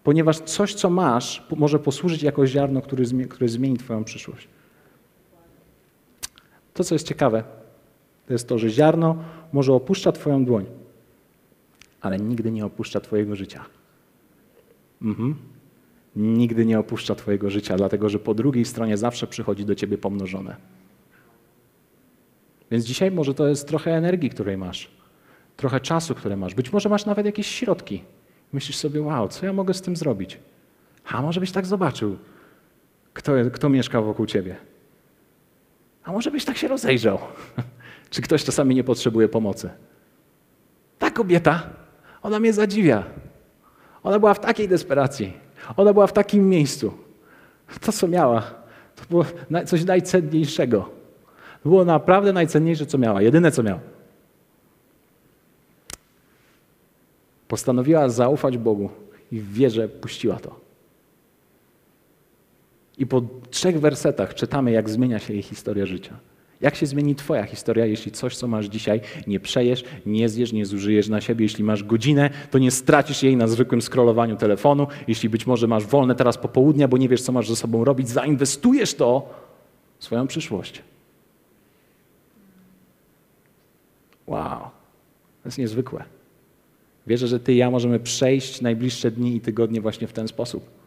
Ponieważ 0.03 0.39
coś, 0.39 0.73
co 0.73 0.89
masz, 0.89 1.47
może 1.57 1.79
posłużyć 1.79 2.23
jako 2.23 2.47
ziarno, 2.47 2.81
które, 2.81 3.03
które 3.29 3.47
zmieni 3.47 3.77
Twoją 3.77 4.03
przyszłość. 4.03 4.47
To, 6.81 6.85
co 6.85 6.95
jest 6.95 7.07
ciekawe, 7.07 7.43
to 8.27 8.33
jest 8.33 8.47
to, 8.47 8.57
że 8.57 8.69
ziarno 8.69 9.17
może 9.53 9.73
opuszcza 9.73 10.11
Twoją 10.11 10.45
dłoń, 10.45 10.65
ale 12.01 12.17
nigdy 12.17 12.51
nie 12.51 12.65
opuszcza 12.65 12.99
Twojego 12.99 13.35
życia. 13.35 13.65
Mhm 15.01 15.35
nigdy 16.15 16.65
nie 16.65 16.79
opuszcza 16.79 17.15
Twojego 17.15 17.49
życia, 17.49 17.77
dlatego 17.77 18.09
że 18.09 18.19
po 18.19 18.33
drugiej 18.33 18.65
stronie 18.65 18.97
zawsze 18.97 19.27
przychodzi 19.27 19.65
do 19.65 19.75
Ciebie 19.75 19.97
pomnożone. 19.97 20.55
Więc 22.71 22.85
dzisiaj 22.85 23.11
może 23.11 23.33
to 23.33 23.47
jest 23.47 23.67
trochę 23.67 23.91
energii, 23.91 24.29
której 24.29 24.57
masz, 24.57 24.91
trochę 25.57 25.79
czasu, 25.79 26.15
które 26.15 26.37
masz. 26.37 26.55
Być 26.55 26.73
może 26.73 26.89
masz 26.89 27.05
nawet 27.05 27.25
jakieś 27.25 27.47
środki. 27.47 28.03
Myślisz 28.53 28.77
sobie, 28.77 29.01
wow, 29.01 29.27
co 29.27 29.45
ja 29.45 29.53
mogę 29.53 29.73
z 29.73 29.81
tym 29.81 29.95
zrobić? 29.95 30.37
A 31.05 31.21
może 31.21 31.39
byś 31.39 31.51
tak 31.51 31.65
zobaczył, 31.65 32.17
kto, 33.13 33.31
kto 33.53 33.69
mieszka 33.69 34.01
wokół 34.01 34.25
Ciebie. 34.25 34.70
A 36.03 36.11
może 36.11 36.31
byś 36.31 36.45
tak 36.45 36.57
się 36.57 36.67
rozejrzał, 36.67 37.19
czy 38.09 38.21
ktoś 38.21 38.43
czasami 38.43 38.75
nie 38.75 38.83
potrzebuje 38.83 39.27
pomocy. 39.27 39.69
Ta 40.99 41.11
kobieta, 41.11 41.69
ona 42.21 42.39
mnie 42.39 42.53
zadziwia. 42.53 43.03
Ona 44.03 44.19
była 44.19 44.33
w 44.33 44.39
takiej 44.39 44.67
desperacji. 44.67 45.33
Ona 45.77 45.93
była 45.93 46.07
w 46.07 46.13
takim 46.13 46.49
miejscu. 46.49 46.93
To, 47.81 47.91
co 47.91 48.07
miała, 48.07 48.41
to 48.95 49.03
było 49.09 49.25
coś 49.65 49.83
najcenniejszego. 49.83 50.89
To 51.63 51.69
było 51.69 51.85
naprawdę 51.85 52.33
najcenniejsze, 52.33 52.85
co 52.85 52.97
miała. 52.97 53.21
Jedyne, 53.21 53.51
co 53.51 53.63
miała. 53.63 53.79
Postanowiła 57.47 58.09
zaufać 58.09 58.57
Bogu 58.57 58.89
i 59.31 59.39
w 59.39 59.53
wierze 59.53 59.87
puściła 59.87 60.35
to. 60.35 60.59
I 62.97 63.05
po 63.05 63.21
trzech 63.49 63.79
wersetach 63.79 64.35
czytamy, 64.35 64.71
jak 64.71 64.89
zmienia 64.89 65.19
się 65.19 65.33
jej 65.33 65.41
historia 65.41 65.85
życia. 65.85 66.17
Jak 66.61 66.75
się 66.75 66.85
zmieni 66.85 67.15
Twoja 67.15 67.43
historia, 67.43 67.85
jeśli 67.85 68.11
coś, 68.11 68.35
co 68.35 68.47
masz 68.47 68.65
dzisiaj, 68.65 69.01
nie 69.27 69.39
przejesz, 69.39 69.83
nie 70.05 70.29
zjesz, 70.29 70.53
nie 70.53 70.65
zużyjesz 70.65 71.09
na 71.09 71.21
siebie? 71.21 71.45
Jeśli 71.45 71.63
masz 71.63 71.83
godzinę, 71.83 72.29
to 72.51 72.57
nie 72.57 72.71
stracisz 72.71 73.23
jej 73.23 73.37
na 73.37 73.47
zwykłym 73.47 73.81
scrollowaniu 73.81 74.35
telefonu. 74.35 74.87
Jeśli 75.07 75.29
być 75.29 75.47
może 75.47 75.67
masz 75.67 75.85
wolne 75.85 76.15
teraz 76.15 76.37
popołudnia, 76.37 76.87
bo 76.87 76.97
nie 76.97 77.09
wiesz, 77.09 77.21
co 77.21 77.31
masz 77.31 77.49
ze 77.49 77.55
sobą 77.55 77.83
robić, 77.83 78.09
zainwestujesz 78.09 78.93
to 78.93 79.29
w 79.99 80.03
swoją 80.03 80.27
przyszłość. 80.27 80.81
Wow, 84.27 84.59
to 85.43 85.45
jest 85.45 85.57
niezwykłe. 85.57 86.03
Wierzę, 87.07 87.27
że 87.27 87.39
Ty 87.39 87.53
i 87.53 87.57
ja 87.57 87.71
możemy 87.71 87.99
przejść 87.99 88.61
najbliższe 88.61 89.11
dni 89.11 89.35
i 89.35 89.41
tygodnie 89.41 89.81
właśnie 89.81 90.07
w 90.07 90.13
ten 90.13 90.27
sposób. 90.27 90.80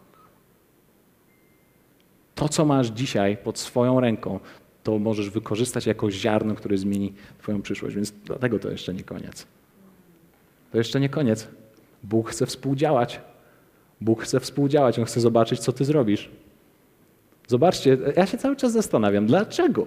To, 2.35 2.49
co 2.49 2.65
masz 2.65 2.87
dzisiaj 2.87 3.37
pod 3.37 3.59
swoją 3.59 4.01
ręką, 4.01 4.41
to 4.83 4.99
możesz 4.99 5.31
wykorzystać 5.31 5.87
jako 5.87 6.11
ziarno, 6.11 6.55
które 6.55 6.79
zmieni 6.79 7.13
Twoją 7.39 7.63
przyszłość. 7.63 7.97
Więc 7.97 8.13
dlatego 8.25 8.59
to 8.59 8.71
jeszcze 8.71 8.95
nie 8.95 9.03
koniec. 9.03 9.47
To 10.73 10.79
jeszcze 10.79 11.01
nie 11.01 11.09
koniec. 11.09 11.49
Bóg 12.03 12.31
chce 12.31 12.47
współdziałać. 12.47 13.21
Bóg 14.01 14.23
chce 14.23 14.41
współdziałać. 14.41 14.99
On 14.99 15.05
chce 15.05 15.21
zobaczyć, 15.21 15.61
co 15.61 15.73
Ty 15.73 15.85
zrobisz. 15.85 16.31
Zobaczcie, 17.49 17.99
ja 18.17 18.27
się 18.27 18.39
cały 18.39 18.57
czas 18.57 18.73
zastanawiam, 18.73 19.27
dlaczego? 19.27 19.87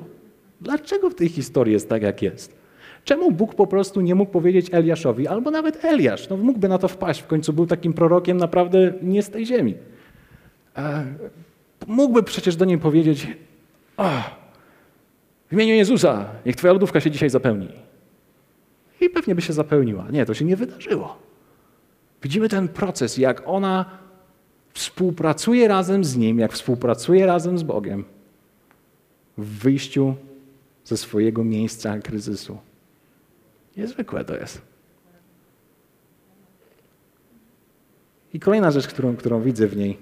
Dlaczego 0.61 1.09
w 1.09 1.15
tej 1.15 1.29
historii 1.29 1.73
jest 1.73 1.89
tak, 1.89 2.01
jak 2.01 2.21
jest? 2.21 2.57
Czemu 3.03 3.31
Bóg 3.31 3.55
po 3.55 3.67
prostu 3.67 4.01
nie 4.01 4.15
mógł 4.15 4.31
powiedzieć 4.31 4.69
Eliaszowi, 4.71 5.27
albo 5.27 5.51
nawet 5.51 5.85
Eliasz, 5.85 6.29
no 6.29 6.37
mógłby 6.37 6.67
na 6.67 6.77
to 6.77 6.87
wpaść, 6.87 7.21
w 7.21 7.27
końcu 7.27 7.53
był 7.53 7.67
takim 7.67 7.93
prorokiem 7.93 8.37
naprawdę 8.37 8.93
nie 9.01 9.23
z 9.23 9.29
tej 9.29 9.45
ziemi. 9.45 9.75
Mógłby 11.87 12.23
przecież 12.23 12.55
do 12.55 12.65
niej 12.65 12.77
powiedzieć, 12.77 13.27
w 15.47 15.53
imieniu 15.53 15.73
Jezusa, 15.73 16.25
niech 16.45 16.55
Twoja 16.55 16.73
lodówka 16.73 16.99
się 16.99 17.11
dzisiaj 17.11 17.29
zapełni. 17.29 17.69
I 19.01 19.09
pewnie 19.09 19.35
by 19.35 19.41
się 19.41 19.53
zapełniła. 19.53 20.07
Nie, 20.11 20.25
to 20.25 20.33
się 20.33 20.45
nie 20.45 20.55
wydarzyło. 20.55 21.17
Widzimy 22.23 22.49
ten 22.49 22.67
proces, 22.67 23.17
jak 23.17 23.43
ona 23.45 23.85
współpracuje 24.73 25.67
razem 25.67 26.03
z 26.03 26.17
Nim, 26.17 26.39
jak 26.39 26.53
współpracuje 26.53 27.25
razem 27.25 27.57
z 27.57 27.63
Bogiem 27.63 28.03
w 29.37 29.45
wyjściu 29.45 30.15
ze 30.85 30.97
swojego 30.97 31.43
miejsca 31.43 31.99
kryzysu. 31.99 32.57
Niezwykłe 33.77 34.25
to 34.25 34.35
jest. 34.35 34.61
I 38.33 38.39
kolejna 38.39 38.71
rzecz, 38.71 38.87
którą, 38.87 39.15
którą 39.15 39.41
widzę 39.41 39.67
w 39.67 39.77
niej, 39.77 39.97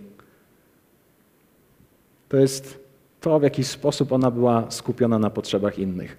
to 2.35 2.39
jest 2.39 2.79
to, 3.21 3.39
w 3.39 3.43
jaki 3.43 3.63
sposób 3.63 4.11
ona 4.11 4.31
była 4.31 4.71
skupiona 4.71 5.19
na 5.19 5.29
potrzebach 5.29 5.79
innych 5.79 6.17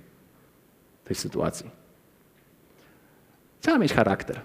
tej 1.05 1.17
sytuacji. 1.17 1.71
Chciała 3.61 3.79
mieć 3.79 3.93
charakter. 3.93 4.41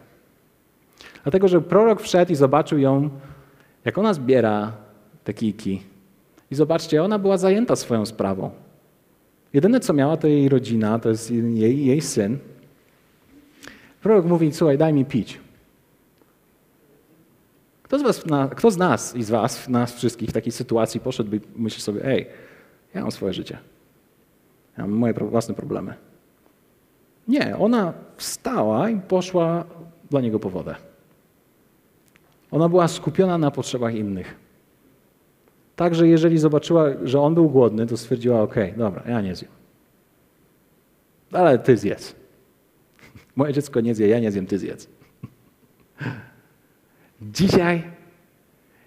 Dlatego, 1.23 1.47
że 1.47 1.61
prorok 1.61 2.01
wszedł 2.01 2.31
i 2.31 2.35
zobaczył 2.35 2.79
ją, 2.79 3.09
jak 3.85 3.97
ona 3.97 4.13
zbiera 4.13 4.71
te 5.23 5.33
kijki. 5.33 5.81
I 6.51 6.55
zobaczcie, 6.55 7.03
ona 7.03 7.19
była 7.19 7.37
zajęta 7.37 7.75
swoją 7.75 8.05
sprawą. 8.05 8.51
Jedyne, 9.53 9.79
co 9.79 9.93
miała, 9.93 10.17
to 10.17 10.27
jej 10.27 10.49
rodzina, 10.49 10.99
to 10.99 11.09
jest 11.09 11.31
jej, 11.31 11.85
jej 11.85 12.01
syn. 12.01 12.37
Prorok 14.01 14.25
mówi, 14.25 14.53
słuchaj, 14.53 14.77
daj 14.77 14.93
mi 14.93 15.05
pić. 15.05 15.39
Kto 17.91 17.99
z, 17.99 18.03
was, 18.03 18.23
kto 18.55 18.71
z 18.71 18.77
nas 18.77 19.15
i 19.15 19.23
z 19.23 19.29
was, 19.29 19.69
nas 19.69 19.93
wszystkich 19.93 20.29
w 20.29 20.33
takiej 20.33 20.51
sytuacji 20.51 20.99
poszedłby 20.99 21.37
i 21.37 21.41
myśli 21.55 21.81
sobie, 21.81 22.05
ej, 22.05 22.27
ja 22.93 23.01
mam 23.01 23.11
swoje 23.11 23.33
życie. 23.33 23.57
Ja 24.77 24.87
mam 24.87 24.91
moje 24.91 25.13
własne 25.13 25.53
problemy. 25.53 25.93
Nie, 27.27 27.57
ona 27.57 27.93
wstała 28.17 28.89
i 28.89 28.99
poszła 28.99 29.65
dla 30.09 30.21
niego 30.21 30.39
po 30.39 30.49
wodę. 30.49 30.75
Ona 32.51 32.69
była 32.69 32.87
skupiona 32.87 33.37
na 33.37 33.51
potrzebach 33.51 33.95
innych. 33.95 34.35
Także 35.75 36.07
jeżeli 36.07 36.37
zobaczyła, 36.37 36.85
że 37.03 37.21
on 37.21 37.33
był 37.35 37.49
głodny, 37.49 37.87
to 37.87 37.97
stwierdziła, 37.97 38.41
ok, 38.41 38.55
dobra, 38.77 39.03
ja 39.07 39.21
nie 39.21 39.35
zjem. 39.35 39.51
Ale 41.31 41.59
ty 41.59 41.77
zjedz. 41.77 42.15
Moje 43.35 43.53
dziecko 43.53 43.81
nie 43.81 43.95
zje, 43.95 44.07
ja 44.07 44.19
nie 44.19 44.31
zjem, 44.31 44.45
ty 44.45 44.59
zjedz. 44.59 44.87
Dzisiaj, 47.21 47.83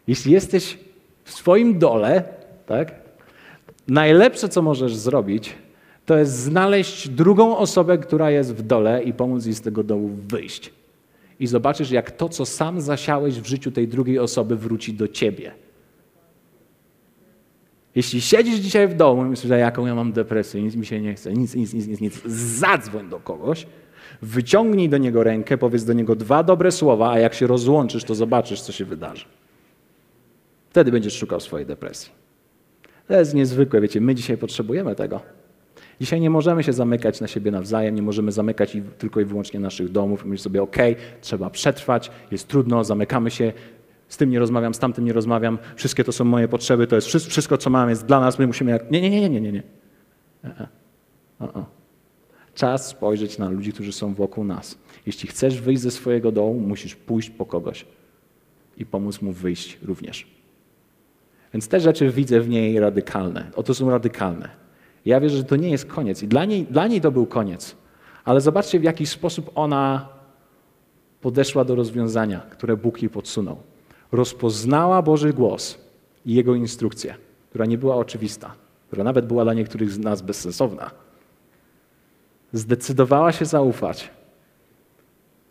jeśli 0.07 0.33
jesteś 0.33 0.79
w 1.25 1.31
swoim 1.31 1.79
dole, 1.79 2.25
tak, 2.67 2.95
najlepsze, 3.89 4.49
co 4.49 4.63
możesz 4.63 4.97
zrobić, 4.97 5.55
to 6.07 6.19
jest 6.19 6.33
znaleźć 6.33 7.09
drugą 7.09 7.57
osobę, 7.57 7.99
która 7.99 8.31
jest 8.31 8.55
w 8.55 8.63
dole 8.63 9.03
i 9.03 9.13
pomóc 9.13 9.45
jej 9.45 9.55
z 9.55 9.61
tego 9.61 9.83
dołu 9.83 10.11
wyjść. 10.29 10.73
I 11.41 11.47
zobaczysz, 11.47 11.91
jak 11.91 12.11
to, 12.11 12.29
co 12.29 12.47
sam 12.47 12.81
zasiałeś 12.81 13.41
w 13.41 13.47
życiu 13.47 13.71
tej 13.71 13.89
drugiej 13.89 14.19
osoby, 14.19 14.57
wróci 14.57 14.93
do 14.93 15.09
ciebie. 15.09 15.53
Jeśli 17.95 18.21
siedzisz 18.21 18.59
dzisiaj 18.59 18.89
w 18.89 18.95
domu 18.95 19.25
i 19.25 19.29
myślisz, 19.29 19.49
że 19.49 19.59
jaką 19.59 19.87
ja 19.87 19.95
mam 19.95 20.13
depresję, 20.13 20.63
nic 20.63 20.77
mi 20.77 20.87
się 20.87 21.01
nie 21.01 21.15
chce, 21.15 21.33
nic, 21.33 21.55
nic, 21.55 21.75
nic, 21.75 21.87
nic, 21.87 22.01
nic, 22.01 22.23
zadzwoń 22.27 23.09
do 23.09 23.21
kogoś, 23.21 23.67
wyciągnij 24.25 24.89
do 24.89 24.99
niego 24.99 25.23
rękę, 25.23 25.59
powiedz 25.59 25.85
do 25.85 25.93
niego 25.93 26.17
dwa 26.17 26.43
dobre 26.43 26.73
słowa, 26.73 27.11
a 27.11 27.19
jak 27.19 27.35
się 27.35 27.47
rozłączysz, 27.47 28.05
to 28.05 28.15
zobaczysz, 28.15 28.61
co 28.61 28.73
się 28.73 28.85
wydarzy. 28.85 29.25
Wtedy 30.71 30.93
będziesz 30.93 31.17
szukał 31.17 31.41
swojej 31.41 31.67
depresji. 31.67 32.13
To 33.09 33.15
jest 33.15 33.35
niezwykłe, 33.35 33.81
wiecie, 33.81 34.01
my 34.01 34.15
dzisiaj 34.15 34.37
potrzebujemy 34.37 34.95
tego. 34.95 35.21
Dzisiaj 36.01 36.21
nie 36.21 36.31
możemy 36.31 36.63
się 36.63 36.73
zamykać 36.73 37.21
na 37.21 37.27
siebie 37.27 37.51
nawzajem, 37.51 37.95
nie 37.95 38.03
możemy 38.03 38.33
zamykać 38.33 38.77
tylko 38.99 39.21
i 39.21 39.25
wyłącznie 39.25 39.61
naszych 39.61 39.93
domów 39.93 40.27
i 40.35 40.39
sobie, 40.39 40.63
ok, 40.63 40.77
trzeba 41.21 41.51
przetrwać, 41.51 42.11
jest 42.31 42.49
trudno, 42.49 42.85
zamykamy 42.85 43.31
się, 43.31 43.53
z 44.09 44.17
tym 44.17 44.31
nie 44.31 44.39
rozmawiam, 44.39 44.75
z 44.75 44.79
tamtym 44.79 45.05
nie 45.05 45.13
rozmawiam, 45.13 45.59
wszystkie 45.77 46.05
to 46.05 46.13
są 46.13 46.25
moje 46.25 46.49
potrzeby, 46.49 46.87
to 46.87 46.97
jest 46.97 47.09
wszystko, 47.09 47.59
co 47.59 47.71
mam, 47.71 47.91
jest 47.91 48.07
dla 48.07 48.21
nas, 48.21 48.39
my 48.39 48.47
musimy... 48.47 48.71
Jak... 48.71 48.91
Nie, 48.91 49.01
nie, 49.01 49.11
nie, 49.11 49.31
nie, 49.31 49.41
nie, 49.41 49.53
nie. 49.53 49.63
E, 50.45 50.69
e. 51.41 51.65
Czas 52.55 52.89
spojrzeć 52.89 53.39
na 53.39 53.49
ludzi, 53.49 53.73
którzy 53.73 53.93
są 53.93 54.15
wokół 54.15 54.45
nas. 54.45 54.79
Jeśli 55.07 55.29
chcesz 55.29 55.61
wyjść 55.61 55.83
ze 55.83 55.91
swojego 55.91 56.33
domu, 56.33 56.55
musisz 56.55 56.95
pójść 56.95 57.31
po 57.31 57.47
kogoś 57.47 57.87
i 58.77 58.87
pomóc 58.87 59.23
mu 59.23 59.33
wyjść 59.33 59.79
również. 59.83 60.27
Więc 61.53 61.69
te 61.69 61.81
rzeczy 61.81 62.11
widzę 62.11 62.41
w 62.41 62.49
niej 62.49 62.81
radykalne. 62.81 63.51
Oto 63.57 63.75
są 63.75 63.91
radykalne. 63.91 64.49
Ja 65.07 65.21
wierzę, 65.21 65.37
że 65.37 65.45
to 65.45 65.57
nie 65.57 65.71
jest 65.71 65.87
koniec. 65.87 66.23
I 66.23 66.29
dla 66.29 66.45
niej, 66.45 66.65
dla 66.65 66.87
niej 66.87 67.01
to 67.01 67.11
był 67.11 67.27
koniec. 67.27 67.77
Ale 68.25 68.41
zobaczcie, 68.41 68.81
w 68.81 68.83
jaki 68.83 69.07
sposób 69.07 69.51
ona 69.55 70.09
podeszła 71.21 71.65
do 71.65 71.75
rozwiązania, 71.75 72.41
które 72.41 72.77
Bóg 72.77 73.03
jej 73.03 73.11
podsunął. 73.11 73.57
Rozpoznała 74.13 75.03
Boży 75.03 75.33
głos 75.33 75.79
i 76.27 76.35
Jego 76.35 76.55
instrukcję, 76.55 77.15
która 77.51 77.67
nie 77.67 77.79
była 77.79 77.97
oczywista, 77.97 78.55
która 78.87 79.05
nawet 79.05 79.27
była 79.27 79.45
dla 79.45 79.55
niektórych 79.55 79.91
z 79.91 79.99
nas 79.99 80.23
bezsensowna. 80.23 81.04
Zdecydowała 82.55 83.33
się 83.33 83.45
zaufać 83.45 84.11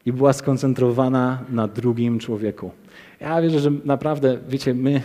i 0.06 0.14
była 0.14 0.34
skoncentrowana 0.34 1.46
na 1.50 1.68
drugim 1.68 2.20
człowieku. 2.20 2.72
Ja 3.20 3.42
wierzę, 3.42 3.60
że 3.60 3.72
naprawdę, 3.86 4.38
wiecie, 4.48 4.74
my, 4.74 5.02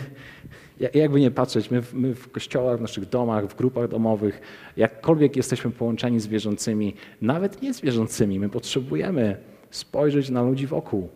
jakby 0.93 1.19
nie 1.19 1.31
patrzeć, 1.31 1.71
my, 1.71 1.83
my 1.93 2.15
w 2.15 2.31
kościołach, 2.31 2.77
w 2.77 2.81
naszych 2.81 3.09
domach, 3.09 3.47
w 3.47 3.55
grupach 3.55 3.87
domowych, 3.87 4.41
jakkolwiek 4.77 5.35
jesteśmy 5.35 5.71
połączeni 5.71 6.19
z 6.19 6.27
wierzącymi, 6.27 6.93
nawet 7.21 7.61
nie 7.61 7.73
z 7.73 7.81
wierzącymi, 7.81 8.39
my 8.39 8.49
potrzebujemy 8.49 9.37
spojrzeć 9.71 10.29
na 10.29 10.41
ludzi 10.41 10.67
wokół. 10.67 11.09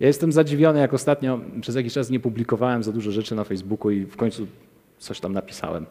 Ja 0.00 0.06
jestem 0.06 0.32
zadziwiony, 0.32 0.80
jak 0.80 0.94
ostatnio 0.94 1.40
przez 1.60 1.74
jakiś 1.74 1.92
czas 1.92 2.10
nie 2.10 2.20
publikowałem 2.20 2.82
za 2.82 2.92
dużo 2.92 3.10
rzeczy 3.10 3.34
na 3.34 3.44
Facebooku 3.44 3.90
i 3.90 4.04
w 4.04 4.16
końcu 4.16 4.46
coś 4.98 5.20
tam 5.20 5.32
napisałem. 5.32 5.86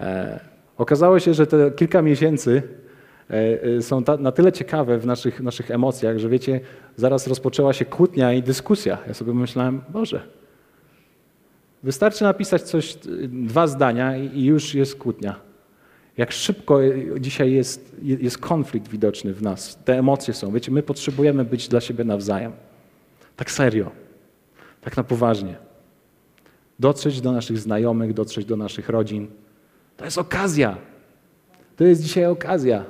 E, 0.00 0.57
okazało 0.78 1.20
się, 1.20 1.34
że 1.34 1.46
te 1.46 1.70
kilka 1.70 2.02
miesięcy 2.02 2.62
e, 3.30 3.62
e 3.62 3.82
są 3.82 4.02
na 4.18 4.32
tyle 4.32 4.52
ciekawe 4.52 4.98
w 4.98 5.06
naszych, 5.06 5.40
naszych 5.40 5.70
emocjach, 5.70 6.18
że 6.18 6.28
wiecie, 6.28 6.60
zaraz 6.96 7.26
rozpoczęła 7.26 7.72
się 7.72 7.84
kłótnia 7.84 8.32
i 8.32 8.42
dyskusja. 8.42 8.98
Ja 9.06 9.14
sobie 9.14 9.34
myślałem, 9.34 9.80
Boże, 9.88 10.20
Wystarczy 11.82 12.24
napisać 12.24 12.62
coś, 12.62 12.98
dwa 13.28 13.66
zdania 13.66 14.16
i 14.16 14.44
już 14.44 14.74
jest 14.74 14.96
kłótnia. 14.96 15.40
Jak 16.16 16.32
szybko 16.32 16.80
dzisiaj 17.20 17.52
jest, 17.52 17.96
jest 18.02 18.38
konflikt 18.38 18.88
widoczny 18.88 19.34
w 19.34 19.42
nas. 19.42 19.78
Te 19.84 19.98
emocje 19.98 20.34
są. 20.34 20.52
Wiecie, 20.52 20.72
my 20.72 20.82
potrzebujemy 20.82 21.44
być 21.44 21.68
dla 21.68 21.80
siebie 21.80 22.04
nawzajem. 22.04 22.52
Tak 23.36 23.50
serio. 23.50 23.90
Tak 24.80 24.96
na 24.96 25.04
poważnie. 25.04 25.56
Dotrzeć 26.78 27.20
do 27.20 27.32
naszych 27.32 27.58
znajomych, 27.58 28.14
dotrzeć 28.14 28.44
do 28.44 28.56
naszych 28.56 28.88
rodzin. 28.88 29.28
To 29.98 30.04
jest 30.04 30.18
okazja. 30.18 30.76
To 31.76 31.84
jest 31.84 32.02
dzisiaj 32.02 32.26
okazja. 32.26 32.84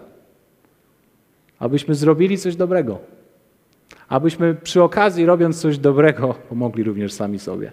Abyśmy 1.58 1.94
zrobili 1.94 2.38
coś 2.38 2.56
dobrego. 2.56 2.98
Abyśmy 4.08 4.54
przy 4.54 4.82
okazji, 4.82 5.26
robiąc 5.26 5.60
coś 5.60 5.78
dobrego, 5.78 6.34
pomogli 6.48 6.84
również 6.84 7.12
sami 7.12 7.38
sobie. 7.38 7.72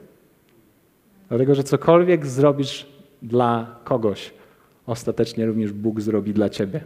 Dlatego, 1.29 1.55
że 1.55 1.63
cokolwiek 1.63 2.25
zrobisz 2.25 2.87
dla 3.21 3.79
kogoś, 3.83 4.33
ostatecznie 4.85 5.45
również 5.45 5.73
Bóg 5.73 6.01
zrobi 6.01 6.33
dla 6.33 6.49
ciebie. 6.49 6.83